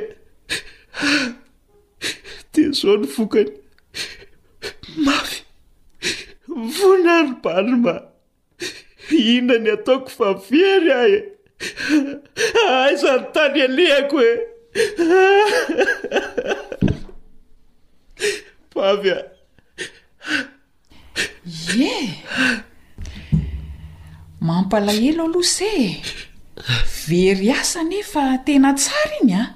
dia 2.53 2.69
zao 2.83 2.95
ny 3.01 3.07
vokany 3.15 3.53
mafy 5.05 5.41
vonanobalima 6.77 7.95
hinany 9.11 9.69
ataoko 9.75 10.09
fa 10.17 10.29
very 10.51 10.91
ah 11.01 11.09
e 11.17 11.19
aizany 12.85 13.27
tany 13.35 13.59
alehako 13.67 14.17
e 14.31 14.33
pavy 18.75 19.11
a 19.19 19.21
ie 21.87 21.95
mampalahelo 24.47 25.23
aloa 25.29 25.49
se 25.57 25.71
e 25.87 25.89
very 27.07 27.47
asa 27.61 27.81
nefa 27.91 28.23
tena 28.45 28.71
tsara 28.81 29.15
iny 29.23 29.35
a 29.35 29.41
ah. 29.43 29.49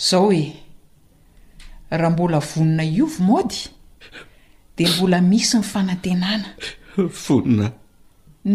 izao 0.00 0.22
hoe 0.26 0.44
raha 1.98 2.12
mbola 2.14 2.38
vonina 2.48 2.84
iovo 2.96 3.18
mody 3.28 3.58
dia 4.76 4.88
mbola 4.94 5.18
misy 5.30 5.56
ny 5.56 5.64
fanantenana 5.72 6.48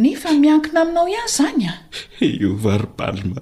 nefa 0.02 0.30
miankina 0.32 0.82
aminao 0.82 1.08
ihany 1.08 1.26
izany 1.28 1.66
a 1.72 1.74
iovropalma 2.26 3.42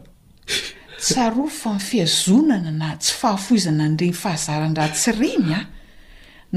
tsarof 0.99 1.53
fa 1.63 1.73
ny 1.77 1.83
fiazonana 1.87 2.71
na 2.75 2.89
tsy 2.99 3.13
fahafoizana 3.19 3.85
nyireny 3.93 4.13
fahazarandra 4.23 4.85
tsyreny 4.97 5.51
a 5.57 5.61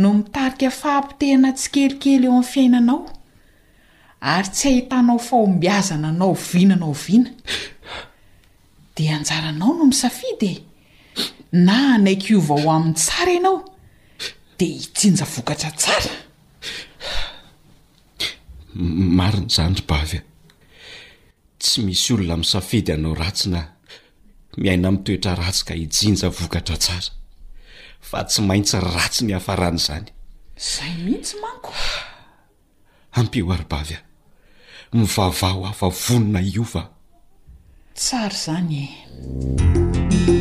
no 0.01 0.11
mitarika 0.17 0.69
fahampitehana 0.81 1.51
tsikelikely 1.59 2.27
eo 2.27 2.33
amin'ny 2.33 2.51
fiainanao 2.53 3.01
ary 4.35 4.49
tsy 4.57 4.67
hahitanao 4.71 5.19
fahombiazana 5.29 6.11
nao 6.19 6.35
viana 6.53 6.77
nao 6.83 6.95
viana 7.05 7.31
dia 8.97 9.13
anjaranao 9.19 9.73
no 9.79 9.85
misafidy 9.93 10.53
e 10.57 11.25
na 11.67 11.77
anaiko 11.95 12.27
iova 12.35 12.61
ho 12.63 12.71
amin'ny 12.77 12.95
tsara 13.05 13.33
ianao 13.39 13.59
dia 14.59 14.77
hitsinja 14.81 15.25
vokatra 15.37 15.71
tsara 15.79 16.24
marin' 18.75 19.49
zany 19.49 19.75
ry 19.79 19.83
bavy 19.87 20.19
a 20.19 21.61
tsy 21.63 21.83
misy 21.87 22.15
olona 22.15 22.37
misafedy 22.41 22.93
anao 22.95 23.15
ratsy 23.15 23.49
na 23.53 23.63
miaina 24.59 24.91
mitoetra 24.97 25.35
ratsy 25.39 25.65
ka 25.67 25.75
ijinja 25.79 26.29
vokatra 26.31 26.77
tsara 26.77 27.11
fa 28.01 28.25
tsy 28.25 28.43
maintsy 28.43 28.81
ratsy 28.83 29.25
ny 29.27 29.33
hafaranaizany 29.37 30.09
izay 30.59 30.95
mihitsy 31.05 31.37
manko 31.43 31.73
ampio 33.21 33.53
arybavy 33.55 33.95
a 33.95 34.03
mivavao 34.99 35.65
hafa 35.71 35.89
vonona 36.03 36.41
io 36.43 36.65
fa 36.67 36.89
tsary 37.95 38.35
zany 38.35 38.75
e 38.83 40.34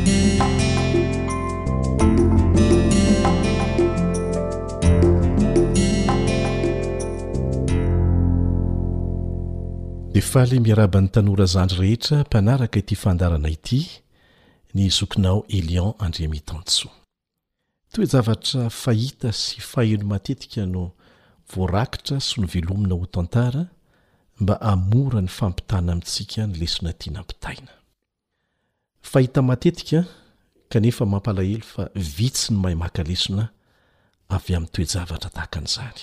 de 10.14 10.22
faly 10.22 10.60
miaraban'ny 10.62 11.08
tanora 11.16 11.46
zandry 11.54 11.80
rehetra 11.82 12.18
mpanaraka 12.28 12.80
ty 12.88 12.96
fandarana 13.04 13.50
ity 13.58 13.80
ny 14.78 14.84
zokinao 14.98 15.40
elion 15.58 15.92
andrimitantsoa 16.06 16.94
toejavatra 17.94 18.62
fahita 18.84 19.30
sy 19.42 19.58
fahino 19.72 20.04
matetika 20.12 20.62
no 20.74 20.84
voarakitra 21.52 22.18
sy 22.28 22.34
no 22.42 22.46
velomina 22.54 22.94
ho 23.00 23.08
tantara 23.16 23.62
mba 24.42 24.56
amora 24.74 25.20
ny 25.26 25.32
fampitahna 25.38 25.90
amintsika 25.94 26.42
ny 26.48 26.54
lesona 26.62 26.92
tia 27.00 27.12
nampitaina 27.18 27.74
fahita 29.12 29.40
matetika 29.50 30.00
kanefa 30.72 31.04
mampalahelo 31.14 31.66
fa 31.74 31.84
vitsy 32.18 32.46
ny 32.52 32.58
mahay 32.62 32.78
maka 32.84 33.02
lesona 33.10 33.46
avy 34.36 34.52
amin'ny 34.58 34.74
toejavatra 34.76 35.30
tahakan'izany 35.36 36.02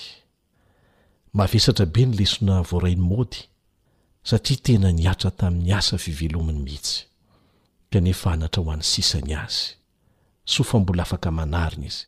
mahavesatra 1.35 1.85
be 1.95 2.01
ny 2.05 2.13
lesona 2.19 2.59
voarain'ny 2.71 3.05
mody 3.11 3.41
satria 4.29 4.57
tena 4.63 4.91
niatra 4.99 5.31
tamin'ny 5.39 5.73
asa 5.79 5.97
fivelominy 6.03 6.59
mihitsy 6.65 6.99
kanefa 7.91 8.27
anatra 8.35 8.61
ho 8.63 8.69
an'ny 8.73 8.83
sisany 8.93 9.33
azy 9.43 9.65
soafa 10.51 10.75
mbola 10.81 11.03
afaka 11.07 11.29
manarina 11.37 11.85
izy 11.91 12.03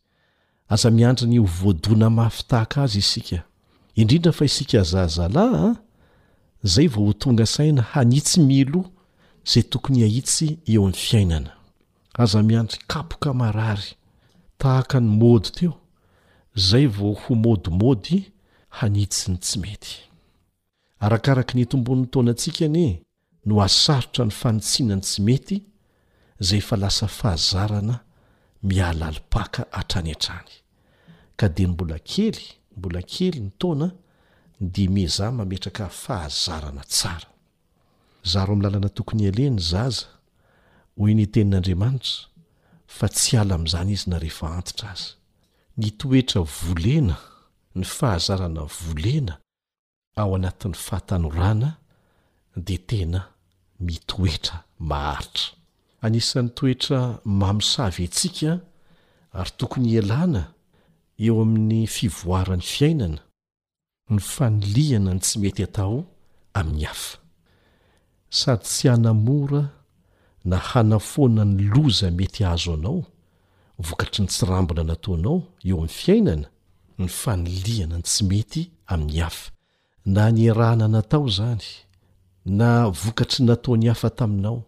aza 0.72 0.88
miandry 0.96 1.26
ny 1.30 1.38
hvoadona 1.54 2.06
maafitahaka 2.18 2.76
azy 2.84 2.98
iska 3.04 3.38
indrindrfa 4.00 4.42
iska 4.50 4.80
zazalaha 4.92 5.66
ah, 5.70 5.76
zay 6.72 6.86
vao 6.94 7.04
hotonga 7.08 7.46
saina 7.54 7.82
hanitsy 7.92 8.38
milo 8.48 8.82
zay 9.52 9.62
tokony 9.70 10.00
ahitsy 10.08 10.46
eo 10.72 10.82
amin'y 10.84 10.96
fiainana 11.06 11.52
aza 12.22 12.38
miandry 12.48 12.78
kapoka 12.92 13.30
marary 13.40 13.90
tahaka 14.60 14.96
ny 15.04 15.10
môdy 15.20 15.48
teo 15.56 15.72
zay 16.68 16.86
vao 16.96 17.12
ho 17.22 17.30
modimody 17.46 18.18
hanitsy 18.78 19.24
ny 19.30 19.36
tsy 19.42 19.58
mety 19.64 19.94
arakaraka 21.04 21.54
ny 21.56 21.64
tombon'ny 21.70 22.06
tona 22.12 22.30
antsika 22.34 22.66
ny 22.68 22.86
no 23.46 23.60
asarotra 23.66 24.24
ny 24.26 24.30
fanotsinany 24.40 25.02
tsy 25.04 25.18
mety 25.26 25.56
zay 26.46 26.58
efa 26.62 26.76
lasa 26.82 27.06
fahazarana 27.18 27.96
mialalipaka 28.68 29.62
hatrany 29.76 30.10
an-trany 30.14 30.52
ka 31.38 31.46
di 31.54 31.62
ny 31.66 31.70
mbola 31.74 31.98
kely 32.10 32.40
mbola 32.76 33.00
kely 33.12 33.36
ny 33.44 33.50
taona 33.60 33.86
ny 34.60 34.68
demezah 34.74 35.30
mametraka 35.38 35.84
fahazarana 36.02 36.82
tsara 36.94 37.28
zaro 38.32 38.52
amin'ny 38.52 38.64
lalana 38.64 38.88
tokony 38.96 39.24
ale 39.30 39.44
ny 39.50 39.60
zaza 39.70 40.06
hoy 40.98 41.12
ny 41.18 41.26
tenin'andriamanitra 41.34 42.16
fa 42.96 43.06
tsy 43.16 43.32
ala 43.40 43.54
amin'izany 43.56 43.90
izy 43.96 44.06
na 44.10 44.16
rehefa 44.24 44.46
antitra 44.58 44.88
azy 44.96 45.08
nytoetra 45.78 46.40
volena 46.60 47.16
ny 47.78 47.84
fahazarana 47.96 48.62
volena 48.82 49.34
ao 50.16 50.34
anatin'ny 50.36 50.74
fahatanorana 50.76 51.76
di 52.66 52.76
tena 52.88 53.20
mitoetra 53.86 54.56
maharitra 54.90 55.46
anisan'ny 56.04 56.48
toetra 56.58 57.00
mamosavy 57.40 58.04
antsika 58.04 58.52
ary 59.38 59.52
tokony 59.58 59.92
alana 60.02 60.42
eo 61.26 61.36
amin'ny 61.44 61.80
fivoarany 61.96 62.64
fiainana 62.74 63.20
ny 64.12 64.18
fanolihana 64.32 65.10
ny 65.14 65.20
tsy 65.22 65.36
mety 65.42 65.62
atao 65.68 65.96
amin'ny 66.58 66.84
hafa 66.88 67.18
sady 68.38 68.64
tsy 68.66 68.88
hanamora 68.92 69.62
na 70.50 70.56
hanafoanany 70.70 71.62
loza 71.74 72.08
mety 72.18 72.42
azo 72.52 72.72
anao 72.76 73.00
vokatry 73.86 74.20
ny 74.22 74.28
tsirambona 74.30 74.82
nataonao 74.90 75.38
eo 75.68 75.76
amin'ny 75.82 75.94
fiainana 76.02 76.46
ny 76.98 77.08
fanolihana 77.20 77.96
n 78.00 78.04
tsy 78.08 78.20
mety 78.30 78.62
amin'ny 78.92 79.18
hafa 79.26 79.53
na 80.06 80.30
ny 80.30 80.50
arahana 80.50 80.88
natao 80.88 81.28
zany 81.28 81.64
na 82.46 82.88
vokatry 82.90 83.44
nataony 83.44 83.88
hafa 83.88 84.10
taminao 84.10 84.62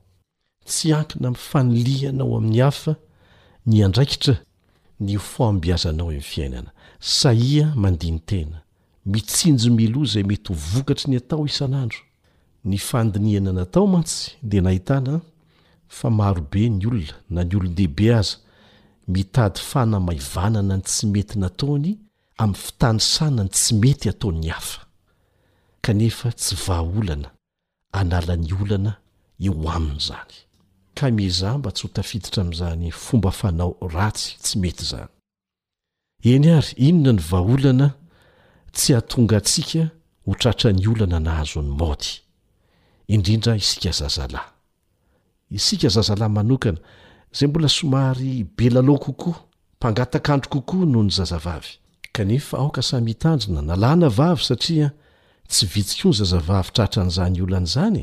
tsy 0.64 0.93
ankina 0.93 1.30
mifanilihanao 1.30 2.37
amin'ny 2.37 2.61
hafa 2.61 2.97
ny 3.66 3.84
andraikitra 3.84 4.37
ny 5.01 5.18
fambyazanao 5.18 6.12
enfiainana 6.12 6.70
saia 7.01 7.66
mandinytena 7.74 8.61
mitsinjo 9.07 9.70
meloa 9.72 10.05
zay 10.05 10.22
mety 10.22 10.49
ho 10.49 10.55
vokatry 10.72 11.11
ny 11.11 11.16
atao 11.16 11.47
isan'andro 11.47 11.99
ny 12.64 12.78
fandiniana 12.78 13.53
natao 13.53 13.87
mantsy 13.87 14.30
di 14.43 14.61
nahitana 14.61 15.20
fa 15.89 16.11
marobe 16.11 16.68
ny 16.70 16.87
olona 16.87 17.12
na 17.30 17.45
ny 17.45 17.57
olondehibe 17.57 18.14
aza 18.14 18.37
mitady 19.09 19.61
fanamaivanana 19.61 20.74
n 20.76 20.80
tsy 20.82 21.07
mety 21.07 21.39
nataony 21.39 21.97
ami'ny 22.41 22.57
fitanysana 22.57 23.43
ny 23.45 23.49
tsy 23.51 23.74
mety 23.74 24.09
atao'ny 24.09 24.49
haf 24.49 24.86
kanefa 25.87 26.28
tsy 26.41 26.55
vahaolana 26.66 27.28
analan'ny 28.01 28.51
olana 28.62 28.93
eo 29.47 29.55
aminy 29.76 30.01
zany 30.09 30.32
ka 30.99 31.07
mizah 31.18 31.55
mba 31.61 31.70
tsy 31.74 31.82
ho 31.87 31.89
tafiditra 31.97 32.41
amin'izany 32.43 32.84
fomba 33.05 33.30
fanao 33.41 33.72
ratsy 33.97 34.30
tsy 34.45 34.55
mety 34.62 34.84
zany 34.93 35.11
eny 36.32 36.47
ary 36.59 36.70
inona 36.87 37.12
ny 37.16 37.22
vaaolana 37.30 37.89
tsy 38.76 38.91
atonga 39.01 39.37
antsika 39.41 39.82
ho 40.26 40.32
tratra 40.41 40.70
ny 40.78 40.84
olana 40.93 41.18
nahazo 41.26 41.57
an'ny 41.61 41.72
maty 41.80 42.11
indrindra 43.14 43.53
isika 43.62 43.91
zazalahy 44.01 44.51
isika 45.59 45.89
zazalahy 45.97 46.32
manokana 46.37 46.80
zay 47.37 47.47
mbola 47.49 47.68
somary 47.78 48.32
belalaoh 48.57 49.01
kokoa 49.05 49.39
mpangatakandro 49.76 50.49
kokoa 50.55 50.84
noho 50.93 51.05
ny 51.07 51.12
zazavavy 51.18 51.72
kanefa 52.14 52.59
aoka 52.59 52.82
samy 52.89 53.09
hitandrina 53.12 53.61
nalàna 53.62 54.09
vavy 54.18 54.45
satria 54.51 54.89
tsy 55.51 55.66
vitsik 55.74 56.01
oa 56.07 56.11
ny 56.12 56.18
zazavaavitrahatra 56.20 57.01
n'izany 57.07 57.36
oloan'izany 57.44 58.01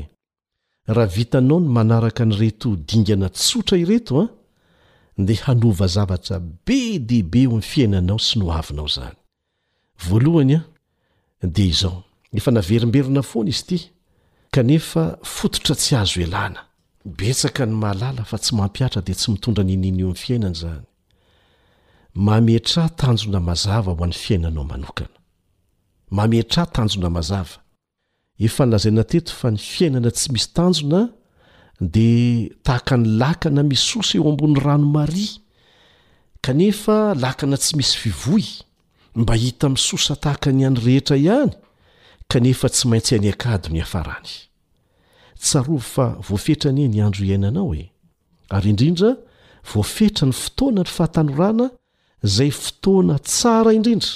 raha 0.94 1.12
vitanao 1.16 1.58
ny 1.62 1.68
manaraka 1.76 2.22
ny 2.26 2.34
reto 2.40 2.68
dingana 2.88 3.28
tsotra 3.38 3.76
ireto 3.84 4.14
ah, 4.24 4.30
a 5.18 5.20
de 5.28 5.34
hanova 5.44 5.86
zavatra 5.96 6.36
be 6.66 6.78
deibe 7.08 7.40
eo 7.44 7.50
amn'n 7.52 7.66
fiainanao 7.70 8.18
sy 8.26 8.34
noavinao 8.42 8.88
zany 8.96 9.16
voalohany 10.06 10.54
a 10.56 10.60
ah, 10.62 11.48
dia 11.54 11.66
izao 11.72 11.96
efa 12.38 12.50
naverimberina 12.56 13.22
foana 13.30 13.50
izy 13.54 13.62
ity 13.64 13.78
kanefa 14.54 15.02
fototra 15.36 15.74
tsy 15.80 15.92
azo 16.02 16.18
elana 16.26 16.60
betsaka 17.18 17.62
ny 17.70 17.74
mahalala 17.82 18.22
fa 18.30 18.36
tsy 18.42 18.52
mampiatra 18.58 19.00
dia 19.06 19.16
tsy 19.18 19.28
mitondra 19.32 19.62
nininy 19.66 20.00
io 20.00 20.08
am'n 20.08 20.20
fiainana 20.24 20.56
zany 20.62 20.82
mametrah 22.26 22.88
tanjona 23.00 23.40
mazava 23.48 23.90
ho 23.94 24.02
an'ny 24.04 24.18
fiainanaomanokana 24.24 25.16
mametra 26.16 26.62
h 26.64 26.68
tanjona 26.74 27.08
mazava 27.16 27.56
efa 28.46 28.62
nylazai 28.64 28.92
na 28.98 29.04
tety 29.10 29.30
fa 29.38 29.48
ny 29.54 29.60
fiainana 29.72 30.10
tsy 30.16 30.26
misy 30.34 30.48
tanjona 30.56 31.00
dia 31.94 32.48
tahaka 32.66 32.94
ny 33.00 33.06
lakana 33.20 33.62
misosa 33.70 34.12
eo 34.18 34.26
ambon'ny 34.32 34.56
rano 34.64 34.86
maria 34.96 35.32
kanefa 36.44 36.96
lakana 37.24 37.56
tsy 37.62 37.72
misy 37.78 37.94
fivoy 38.02 38.44
mba 39.20 39.34
hita 39.42 39.66
misosa 39.74 40.12
tahaka 40.24 40.48
ny 40.54 40.60
iany 40.62 40.78
rehetra 40.84 41.16
ihany 41.26 41.52
kanefa 42.30 42.66
tsy 42.74 42.84
maintsy 42.90 43.10
ihany 43.14 43.28
akado 43.34 43.68
ny 43.74 43.78
afarany 43.86 44.30
tsarov 45.42 45.82
fa 45.94 46.04
voafetrany 46.26 46.80
e 46.86 46.92
ny 46.92 46.98
andro 47.06 47.22
iainanao 47.30 47.70
e 47.82 47.90
ary 48.54 48.68
indrindra 48.72 49.10
voafetra 49.70 50.24
ny 50.30 50.34
fotoana 50.42 50.80
ny 50.86 50.92
fahatanorana 50.96 51.66
zay 52.36 52.50
fotoana 52.62 53.14
tsara 53.28 53.70
indrindra 53.78 54.12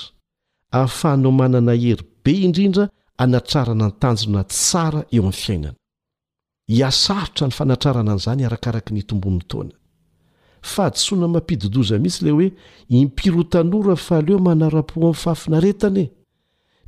ahafahanao 0.70 1.32
manana 1.32 1.72
heri 1.72 2.04
be 2.24 2.32
indrindra 2.46 2.88
anatrarana 3.18 3.84
ny 3.88 3.94
tanjona 4.00 4.42
tsara 4.52 5.00
eo 5.16 5.22
ami'ny 5.22 5.36
fiainana 5.44 5.74
hiasarotra 6.76 7.46
ny 7.48 7.54
fanatrarana 7.58 8.10
an'izany 8.12 8.42
arakaraka 8.48 8.90
ny 8.96 9.02
tombony 9.08 9.42
taoana 9.50 9.74
fa 10.72 10.82
adsoana 10.88 11.26
mampididoza 11.34 11.94
misy 12.04 12.20
lay 12.26 12.32
hoe 12.36 12.48
impiro 12.98 13.42
tanora 13.52 13.96
fa 13.96 14.14
aleo 14.18 14.38
manara-po 14.46 14.94
amin'ny 15.00 15.20
faafinaretanae 15.22 16.06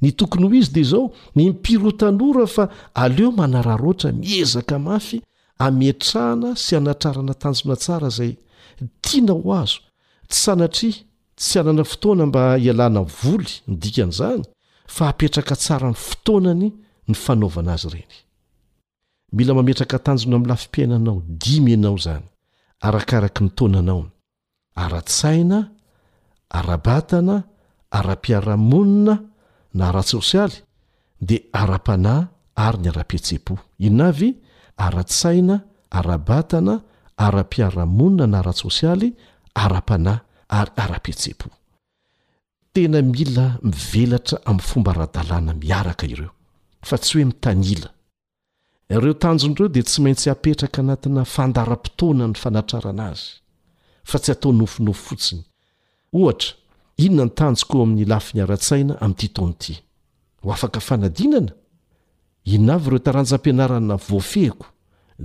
ny 0.02 0.08
tokony 0.18 0.44
ho 0.48 0.54
izy 0.60 0.70
dia 0.74 0.82
izao 0.86 1.04
impirotanora 1.34 2.46
fa 2.54 2.64
aleo 2.94 3.28
manararoatra 3.40 4.12
miezaka 4.12 4.78
mafy 4.78 5.18
ametrahana 5.66 6.56
sy 6.64 6.70
hanatrarana 6.76 7.34
tanjona 7.42 7.76
tsara 7.82 8.08
izay 8.12 8.32
tiana 9.04 9.32
ho 9.40 9.48
azo 9.62 9.78
tsy 10.28 10.36
sanatria 10.44 10.96
tsy 11.40 11.58
anana 11.60 11.84
fotoana 11.90 12.24
mba 12.30 12.42
hialana 12.62 13.00
voly 13.16 13.52
ny 13.68 13.74
dikana 13.80 14.12
zany 14.18 14.42
fa 14.94 15.04
apetraka 15.10 15.54
tsara 15.62 15.88
ny 15.92 15.96
fotoanany 16.06 16.68
ny 17.08 17.14
fanaovana 17.24 17.70
azy 17.76 17.88
reny 17.94 18.14
mila 19.36 19.52
mametraka 19.58 19.96
atanjona 19.98 20.34
amin'nlafi-piainanao 20.36 21.16
dimy 21.42 21.72
anao 21.78 21.96
zany 22.04 22.26
arakaraka 22.86 23.40
ny 23.44 23.50
tonanaony 23.58 24.10
ara-t-saina 24.82 25.58
arabatana 26.58 27.36
ara-piaramonina 27.98 29.14
na 29.76 29.82
ara-tsôsialy 29.88 30.56
dia 31.26 31.40
ara-panahy 31.62 32.24
ary 32.64 32.78
ny 32.84 32.88
ara-piatsepo 32.94 33.54
innavy 33.86 34.28
arat-saina 34.84 35.56
arabatana 35.98 36.74
ara-piaramonina 37.26 38.26
na 38.32 38.38
ratsosialy 38.48 39.08
ara-panahy 39.64 40.20
ary 40.50 40.70
ara-petse-po 40.76 41.48
tena 42.72 43.00
mila 43.14 43.46
mivelatra 43.68 44.38
amin'ny 44.48 44.66
fomba 44.70 44.92
radalàna 45.00 45.52
miaraka 45.62 46.04
ireo 46.12 46.32
fa 46.88 46.96
tsy 46.98 47.12
hoe 47.16 47.24
mitanila 47.30 47.88
ireo 48.96 49.14
tanjon'ireo 49.22 49.68
dia 49.74 49.82
tsy 49.88 49.98
maintsy 50.04 50.28
apetraka 50.34 50.78
anatina 50.82 51.22
fandara-potoana 51.34 52.24
ny 52.30 52.34
fanatrarana 52.42 53.04
azy 53.12 53.26
fa 54.10 54.16
tsy 54.22 54.30
atao 54.32 54.52
nofinofo 54.60 55.02
fotsiny 55.08 55.42
ohatra 56.18 56.50
inona 57.04 57.24
ny 57.28 57.32
tanjokoa 57.38 57.82
amin'ny 57.84 58.04
lafi 58.12 58.30
ny 58.36 58.40
ara-tsaina 58.42 58.94
amin'yitytony 59.04 59.52
ity 59.56 59.72
ho 60.42 60.48
afaka 60.56 60.80
fanadinana 60.88 61.52
inona 62.52 62.72
avy 62.76 62.86
ireo 62.88 63.00
taranjam-pianarana 63.06 63.94
voafehiko 64.08 64.66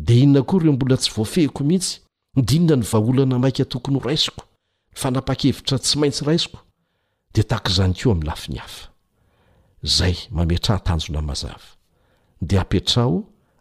dia 0.06 0.24
inona 0.26 0.44
koa 0.50 0.60
ireo 0.62 0.74
mbola 0.76 0.98
tsy 0.98 1.10
voafehiko 1.18 1.60
mihitsy 1.64 2.00
n 2.38 2.42
dinina 2.48 2.76
ny 2.76 2.84
vaholana 2.92 3.40
maika 3.40 3.66
tokony 3.66 4.00
horaisiko 4.00 4.44
fanapakevitra 4.96 5.80
tsy 5.80 5.98
maintsy 6.00 6.26
raiziko 6.26 6.60
dezy 7.36 7.56
keo 7.68 8.12
am'naiydra 8.16 10.78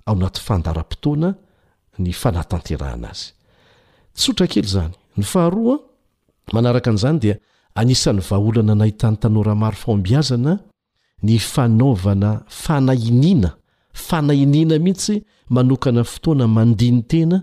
aonatandaapotoana 0.09 1.29
ny 1.99 2.13
atteaaazytsotra 2.41 4.47
kely 4.53 4.67
zany 4.75 4.93
ny 5.19 5.25
fahaoa 5.33 5.77
manaraka 6.55 6.91
n'zany 6.95 7.19
dia 7.23 7.35
anisan'ny 7.81 8.21
vaholana 8.31 8.75
nahitan'ny 8.81 9.17
tanoramaro 9.23 9.77
ombiazana 9.93 10.53
ny 11.27 11.39
fanavana 11.53 12.31
fanainina 12.65 13.51
fanainina 14.09 14.75
mihitsy 14.85 15.15
manokana 15.55 16.03
fotoana 16.13 16.47
mandiny 16.57 17.01
tena 17.11 17.39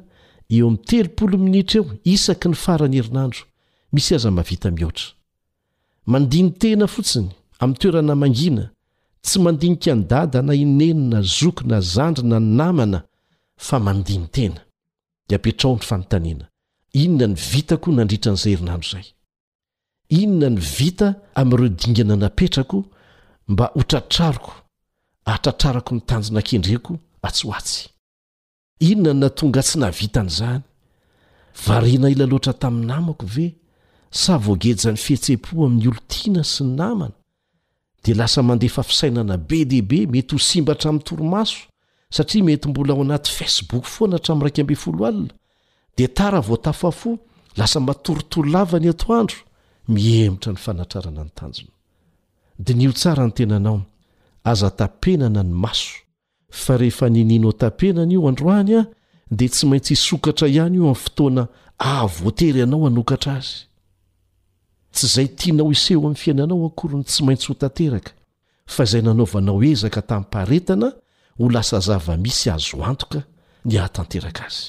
eo 0.55 0.67
ami'ny 0.69 0.85
telopolo 0.89 1.37
minitra 1.45 1.79
eo 1.81 1.85
isaky 2.13 2.47
ny 2.51 2.55
farany 2.63 2.95
herinandro 2.99 3.41
misy 3.93 4.15
aza 4.15 4.31
mavita 4.31 4.69
mihoatra 4.71 5.07
mandiny 6.05 6.49
tena 6.61 6.87
fotsiny 6.95 7.29
amin'ny 7.59 7.77
toerana 7.81 8.15
mangina 8.23 8.63
tsy 9.25 9.37
mandinika 9.45 9.91
nydada 9.99 10.39
na 10.47 10.53
inenina 10.63 11.19
zokyna 11.37 11.77
zandrina 11.95 12.37
n 12.39 12.45
namana 12.59 12.99
fa 13.67 13.77
mandinytena 13.87 14.61
dia 15.27 15.35
apetrao 15.39 15.73
ny 15.77 15.83
fanontanena 15.89 16.45
inona 17.03 17.27
ny 17.27 17.35
vitako 17.51 17.87
nandritra 17.97 18.29
an'izay 18.31 18.53
erinandro 18.55 18.87
izay 18.89 19.05
inona 20.21 20.47
ny 20.55 20.59
vita 20.77 21.07
amin'ireo 21.41 21.69
dingana 21.81 22.15
napetrako 22.23 22.77
mba 23.51 23.65
hotratraroko 23.77 24.51
atratrarako 25.33 25.91
nitanjynakendreko 25.95 26.91
atsy 27.27 27.41
ho 27.47 27.53
atsy 27.59 27.81
inona 28.89 29.19
na 29.19 29.29
tonga 29.37 29.61
sy 29.67 29.75
navitany 29.79 30.29
izany 30.31 30.63
variana 31.67 32.07
ila 32.13 32.25
loatra 32.31 32.53
taminamako 32.61 33.25
ve 33.35 33.45
sa 34.11 34.35
voagedzany 34.37 34.99
fihetse-po 34.99 35.65
amin'ny 35.65 35.87
olo 35.89 36.01
tiana 36.11 36.43
sy 36.43 36.63
ny 36.67 36.71
namana 36.75 37.15
dia 38.03 38.15
lasa 38.19 38.43
mandehafafisainana 38.43 39.37
be 39.37 39.63
deibe 39.65 39.99
mety 40.13 40.33
ho 40.35 40.39
simba 40.39 40.73
htrami'toromaso 40.75 41.57
satria 42.11 42.43
mety 42.43 42.67
mbola 42.69 42.93
ao 42.93 43.01
anaty 43.07 43.31
fasebook 43.31 43.85
foana 43.87 44.15
hatramnraika 44.19 44.61
amby 44.61 44.75
foloalina 44.75 45.31
dia 45.97 46.07
tara 46.07 46.41
voatafafo 46.41 47.19
lasa 47.57 47.79
matorotoo 47.79 48.43
lavany 48.43 48.89
atoandro 48.89 49.37
mihemitra 49.87 50.51
ny 50.53 50.59
fanatrarana 50.59 51.23
ny 51.23 51.29
tanjona 51.35 51.71
dia 52.59 52.75
nio 52.75 52.91
tsara 52.91 53.25
ny 53.27 53.31
tenanao 53.31 53.81
aza 54.43 54.69
tapenana 54.71 55.43
ny 55.43 55.53
maso 55.55 55.89
fa 56.49 56.77
rehefa 56.77 57.09
ninino 57.09 57.51
tapenana 57.51 58.11
io 58.13 58.27
androany 58.27 58.75
a 58.77 58.83
dia 59.31 59.49
tsy 59.49 59.65
maintsy 59.67 59.93
hisokatra 59.93 60.47
ihany 60.47 60.75
io 60.77 60.83
amin'ny 60.83 60.95
fotoana 61.03 61.47
ahvoatery 61.77 62.61
anao 62.61 62.87
anokatra 62.87 63.33
azy 63.35 63.70
tsy 64.93 65.05
izay 65.05 65.27
tianao 65.35 65.71
iseho 65.75 65.99
amin'ny 66.01 66.17
fiainanao 66.21 66.65
ankoryny 66.67 67.03
tsy 67.09 67.21
maintsy 67.25 67.47
ho 67.49 67.55
tanteraka 67.61 68.11
fa 68.73 68.81
izay 68.87 69.01
nanaovana 69.05 69.51
o 69.51 69.59
ezaka 69.71 70.01
tamin'ymparetana 70.09 70.87
ho 71.39 71.45
lasa 71.55 71.77
zava 71.87 72.15
misy 72.25 72.47
azo 72.55 72.77
antoka 72.89 73.19
ny 73.67 73.73
ahatanteraka 73.79 74.43
azy 74.49 74.67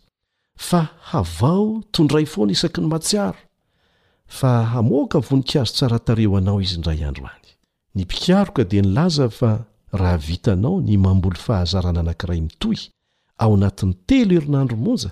fa 0.66 0.86
avao 1.18 1.66
tondray 1.94 2.26
foana 2.32 2.52
isaky 2.56 2.80
ny 2.80 2.88
matsiaro 2.94 3.40
fa 4.38 4.50
hamoaka 4.72 5.18
voninkazo 5.28 5.72
tsara 5.76 5.98
tareo 6.06 6.36
anao 6.40 6.58
izy 6.64 6.76
ndray 6.82 7.00
androany 7.10 7.46
ny 7.96 8.02
mpikaroka 8.06 8.62
dia 8.70 8.82
nilaza 8.86 9.26
fa 9.38 9.50
raha 10.00 10.18
vitanao 10.28 10.76
ny 10.86 10.94
mamboly 11.04 11.38
fahazarana 11.46 12.00
anankiray 12.02 12.40
mitohy 12.46 12.80
ao 13.42 13.52
anatin'ny 13.54 13.94
telo 14.08 14.32
herinandromoja 14.38 15.10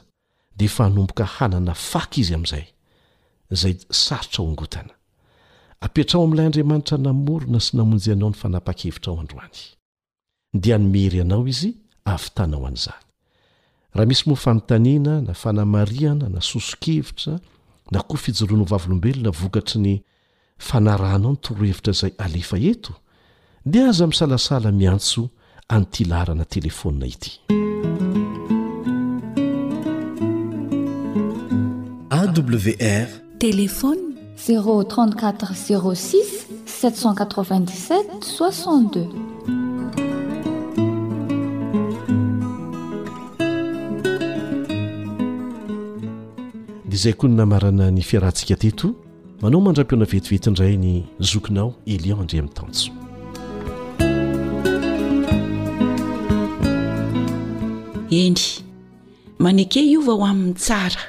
dia 0.59 0.69
fa 0.77 0.83
hanomboka 0.85 1.25
hanana 1.37 1.73
faka 1.91 2.17
izy 2.21 2.35
amin'izay 2.39 2.67
izay 3.55 3.75
sarotra 4.05 4.39
ho 4.41 4.49
angotana 4.53 4.95
apetrao 5.85 6.21
amin'ilay 6.25 6.47
andriamanitra 6.49 6.97
namorona 7.07 7.59
sy 7.65 7.71
namonjy 7.79 8.11
anao 8.15 8.31
ny 8.33 8.39
fanapa-kevitra 8.43 9.09
ao 9.13 9.19
androany 9.23 9.59
dia 10.63 10.77
nymery 10.83 11.19
anao 11.27 11.43
izy 11.53 11.71
avytanao 12.13 12.65
an'izany 12.71 13.05
raha 13.95 14.07
misy 14.07 14.25
moafanontaniana 14.29 15.21
na 15.21 15.35
fanamariana 15.35 16.29
na 16.29 16.41
soso-kevitra 16.41 17.39
na 17.91 18.03
koa 18.03 18.17
fijoroano 18.17 18.65
ho 18.65 18.71
vavolombelona 18.77 19.31
vokatry 19.31 19.81
ny 19.81 19.95
fanarana 20.59 21.27
ao 21.27 21.33
ny 21.33 21.39
torohevitra 21.43 21.93
zay 21.93 22.11
alefa 22.19 22.59
eto 22.59 22.93
dia 23.67 23.89
aza 23.89 24.07
misalasala 24.07 24.73
miantso 24.73 25.29
antilarana 25.69 26.45
telefonna 26.45 27.07
ity 27.07 27.41
awr 32.19 33.09
telefony 33.39 34.05
034 34.39 35.55
06 35.55 36.19
787 36.65 38.21
62 38.23 39.30
zay 47.01 47.17
ko 47.17 47.25
ny 47.33 47.39
namarana 47.41 47.87
ny 47.89 48.03
fiarantsika 48.05 48.59
teto 48.61 48.91
manao 49.41 49.61
mandram-pioana 49.65 50.05
vetivetiindray 50.13 50.75
ny 50.83 50.93
zokinao 51.31 51.69
elian 51.93 52.21
andri 52.23 52.39
mi'ntanjo 52.45 52.93
eny 58.21 58.41
maneke 59.45 59.81
io 59.93 60.01
vao 60.09 60.19
ho 60.21 60.27
amin'ny 60.33 60.57
tsara 60.65 61.03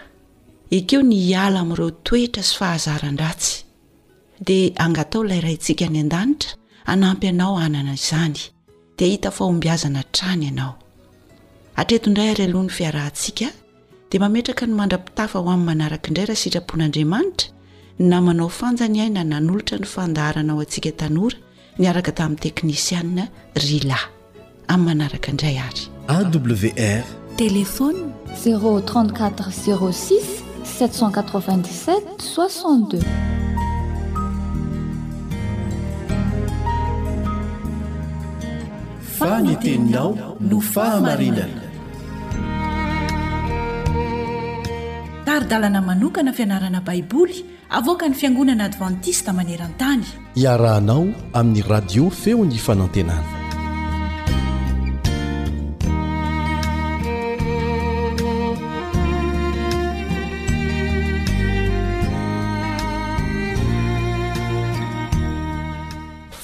ekeo 0.78 1.02
ny 1.10 1.18
hiala 1.28 1.58
amin'ireo 1.66 1.90
toetra 2.08 2.44
sy 2.50 2.54
fahazaran-dratsy 2.62 3.56
dia 4.48 4.72
angatao 4.86 5.20
ilayraintsika 5.28 5.84
any 5.92 6.00
an-danitra 6.06 6.52
hanampy 6.90 7.28
anao 7.34 7.54
anana 7.66 7.94
izany 8.00 8.40
dia 8.98 9.08
hita 9.14 9.30
faombiazana 9.38 10.02
trany 10.16 10.44
ianao 10.50 10.74
atretondray 11.80 12.30
ary 12.36 12.44
aloha 12.48 12.64
'ny 12.68 12.74
fiarahantsika 12.80 13.48
dia 14.12 14.20
mametraka 14.20 14.68
ny 14.68 14.76
mandrapitafa 14.76 15.40
ho 15.40 15.48
amin'ny 15.48 15.66
manaraka 15.68 16.08
indray 16.12 16.26
raha 16.28 16.36
sitrapon'andriamanitra 16.40 17.48
namanao 18.12 18.50
fanjany 18.52 19.00
ay 19.00 19.10
na 19.16 19.24
nanolotra 19.24 19.78
ny 19.80 19.88
fandaharanao 19.88 20.60
antsika 20.64 20.92
tanora 21.00 21.38
niaraka 21.80 22.12
tamin'ny 22.20 22.42
teknisianna 22.44 23.24
rilay 23.56 24.04
amin'ny 24.68 24.86
manaraka 24.86 25.32
indray 25.32 25.56
ary 25.60 25.84
awr 26.12 27.06
telef 27.40 27.80
0 41.24 41.62
ary 45.32 45.48
dalana 45.52 45.80
manokana 45.90 46.32
fianarana 46.38 46.80
baiboly 46.88 47.38
avoka 47.80 48.06
ny 48.10 48.16
fiangonana 48.22 48.64
advantista 48.70 49.32
maneran-tany 49.38 50.02
iarahanao 50.44 51.04
amin'ny 51.40 51.62
radio 51.72 52.04
feony 52.22 52.58
fanantenana 52.66 53.30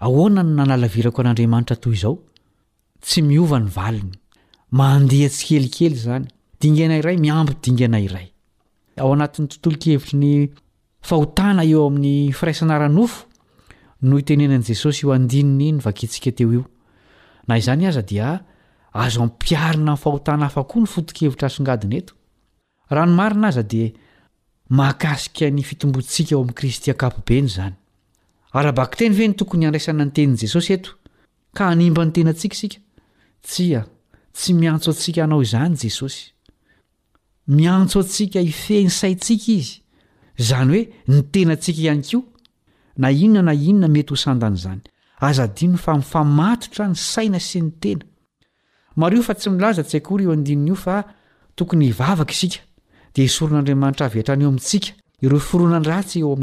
ahoana 0.07 0.41
ny 0.49 0.53
nanalavirako 0.61 1.19
an'andriamanitra 1.23 1.77
toy 1.85 1.95
izao 1.99 2.15
tsy 3.05 3.21
miova 3.31 3.59
ny 3.65 3.69
valiny 3.79 4.13
mandeha 4.81 5.29
tsy 5.35 5.45
kelikely 5.51 5.97
izany 6.01 6.27
dingaana 6.61 6.97
iray 7.03 7.17
miamby 7.25 7.55
dingaana 7.65 8.01
iray 8.09 8.27
ao 8.97 9.13
anatin'ny 9.17 9.49
tontolo 9.53 9.77
kevitra 9.85 10.17
ny 10.19 10.33
fahotana 11.07 11.63
eo 11.69 11.87
amin'ny 11.91 12.33
firaisanaranofo 12.39 13.27
no 14.09 14.19
itenenan'i 14.21 14.65
jesosy 14.71 15.03
io 15.05 15.13
andininy 15.13 15.69
novakintsika 15.77 16.31
teo 16.37 16.51
io 16.57 16.65
na 17.49 17.59
izany 17.61 17.85
aza 17.91 18.03
dia 18.11 18.31
azo 19.03 19.21
ampiarina 19.27 19.93
ny 19.95 19.99
fahotana 20.01 20.47
hafa 20.49 20.63
koa 20.71 20.81
ny 20.85 20.89
foto-kevitra 20.95 21.47
asongadina 21.51 21.97
eto 22.01 22.15
raha 22.91 23.07
nomarina 23.09 23.47
aza 23.51 23.63
dia 23.73 23.91
mahakasika 24.79 25.51
ny 25.53 25.63
fitombotsika 25.69 26.33
eo 26.35 26.41
amin'ni 26.41 26.55
kristy 26.59 26.89
akapobeny 26.91 27.47
izany 27.53 27.77
arabak 28.57 28.97
teny 28.99 29.13
veny 29.19 29.37
tokony 29.37 29.67
andraisana 29.69 30.05
ny 30.09 30.13
tenin'i 30.17 30.41
jesosy 30.47 30.73
eto 30.79 30.97
ka 31.57 31.69
hanimba 31.73 32.05
ny 32.05 32.13
tenantsikasika 32.17 32.81
tsi 33.45 33.75
a 33.77 33.85
tsy 34.35 34.53
miantso 34.57 34.89
atsika 34.91 35.23
hanao 35.27 35.43
izany 35.45 35.77
jesosy 35.77 36.33
miantso 37.47 38.01
atsika 38.01 38.41
ifenysaitsika 38.41 39.53
izy 39.61 39.84
izany 40.39 40.73
hoe 40.73 40.89
ny 41.15 41.23
tena 41.33 41.53
antsika 41.55 41.81
ihany 41.81 42.03
ko 42.03 42.19
na 42.99 43.11
inona 43.11 43.43
na 43.53 43.59
inona 43.69 43.89
mety 43.89 44.11
hosandana 44.13 44.57
izany 44.57 44.81
azadino 45.21 45.77
fa 45.79 45.95
mifamatotra 46.01 46.87
ny 46.91 46.95
saina 46.99 47.39
sy 47.41 47.61
ny 47.63 47.71
tena 47.83 48.01
mario 48.97 49.23
fa 49.23 49.35
tsy 49.35 49.51
milaza 49.51 49.83
tsy 49.85 49.97
akory 49.97 50.25
eoio 50.25 50.75
fa 50.75 50.97
tokonyiavaka 51.57 52.33
isika 52.33 52.57
disorin'adriamanitra 53.15 54.07
atrany 54.07 54.43
eo 54.43 54.49
aminsika 54.51 54.89
io 55.21 55.31
nay 55.31 55.41
eo 56.15 56.37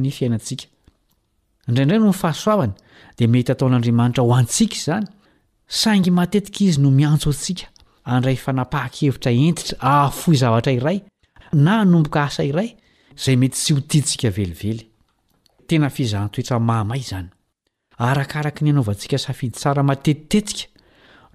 in'aiy 1.72 2.00
no 2.00 2.12
mahaoana 2.24 2.74
dimety 3.20 3.52
aton'andriamaitra 3.52 4.24
ho 4.24 4.32
antsiaka 4.34 4.76
izany 4.80 5.06
saingy 5.68 6.12
matetika 6.12 6.64
izy 6.68 6.80
no 6.82 6.92
miantso 6.92 7.30
nsika 7.36 7.64
andray 8.04 8.36
fanapaha-kevitra 8.36 9.32
enitra 9.32 9.78
aora 9.84 10.72
y 12.44 12.76
zay 13.18 13.36
mety 13.38 13.57
tsy 13.57 13.74
ho 13.74 13.80
titsika 13.82 14.30
velively 14.32 14.86
tena 15.68 15.89
fizahantoetra 15.89 16.59
mahamay 16.59 17.01
zany 17.01 17.30
arakaraka 17.97 18.62
ny 18.64 18.72
anaovantsika 18.72 19.18
safidy 19.18 19.53
tsara 19.55 19.84
matetitetika 19.84 20.66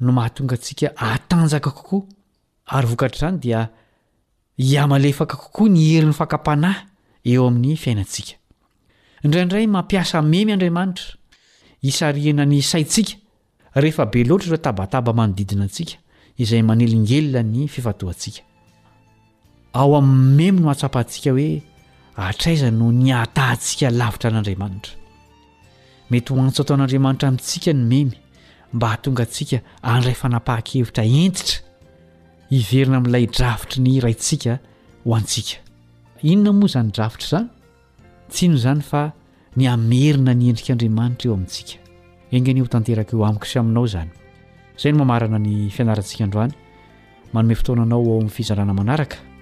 no 0.01 0.12
mahatonga 0.12 0.57
tsika 0.57 0.89
atanjaka 0.97 1.70
kokoa 1.70 2.03
ary 2.77 2.89
vokatr'izany 2.89 3.39
dia 3.39 3.68
iamalefaka 4.59 5.37
kokoa 5.37 5.68
ny 5.68 5.83
hery 5.95 6.07
'ny 6.07 6.12
fankampanahy 6.18 6.81
eo 7.24 7.47
amin'ny 7.49 7.77
fiainatsika 7.77 8.33
indraindray 9.24 9.66
mampiasa 9.66 10.22
memy 10.22 10.53
andriamanitra 10.53 11.14
isariana 11.83 12.45
ny 12.47 12.61
saitsika 12.62 13.14
rehefa 13.83 14.07
be 14.07 14.24
loatra 14.24 14.49
reo 14.53 14.57
tabataba 14.64 15.12
manodidina 15.12 15.64
atsika 15.68 15.95
izay 16.43 16.62
manelingelona 16.62 17.41
ny 17.43 17.68
fifatoatsika 17.74 18.46
ao 19.79 19.95
amin'ny 19.97 20.53
memy 20.53 20.59
no 20.64 20.68
atsapahantsika 20.72 21.31
hoe 21.37 21.51
atraizan 22.29 22.74
no 22.81 22.87
nyatantsika 23.07 23.89
lavitra 24.01 24.29
an'andriamanitra 24.31 24.95
mety 26.12 26.29
hoantso 26.37 26.61
atao 26.64 26.74
an'andriamanitra 26.79 27.27
amintsika 27.33 27.70
ny 27.81 27.85
memy 27.93 28.12
mba 28.77 28.87
hatonga 28.93 29.22
antsika 29.29 29.59
andray 29.93 30.14
fanapaha-kevitra 30.22 31.03
entitra 31.22 31.59
iverina 32.59 32.97
amin'ilay 33.01 33.27
drafitry 33.37 33.79
ny 33.87 33.95
raitsika 34.07 34.53
hoantsia 35.09 35.59
inona 36.31 36.53
moa 36.59 36.68
izany 36.72 36.91
drafitra 36.97 37.27
zany 37.35 37.49
tsino 38.33 38.57
zany 38.64 38.83
fa 38.91 39.03
ny 39.59 39.64
amerina 39.74 40.33
nyendrik'andriamanitra 40.41 41.29
eo 41.29 41.35
amintsika 41.39 41.74
engany 42.37 42.61
ho 42.61 42.66
tanteraka 42.74 43.12
eo 43.16 43.24
amikos 43.29 43.53
aminao 43.61 43.87
zany 43.95 44.11
zay 44.81 44.93
no 44.93 44.99
mamarana 45.03 45.39
ny 45.47 45.53
fianaratsika 45.77 46.24
ndroany 46.31 46.53
manome 47.33 47.55
fotoananao 47.61 48.03
ao 48.11 48.16
amn'ny 48.20 48.35
fizarana 48.39 48.74
manaraka 48.81 49.16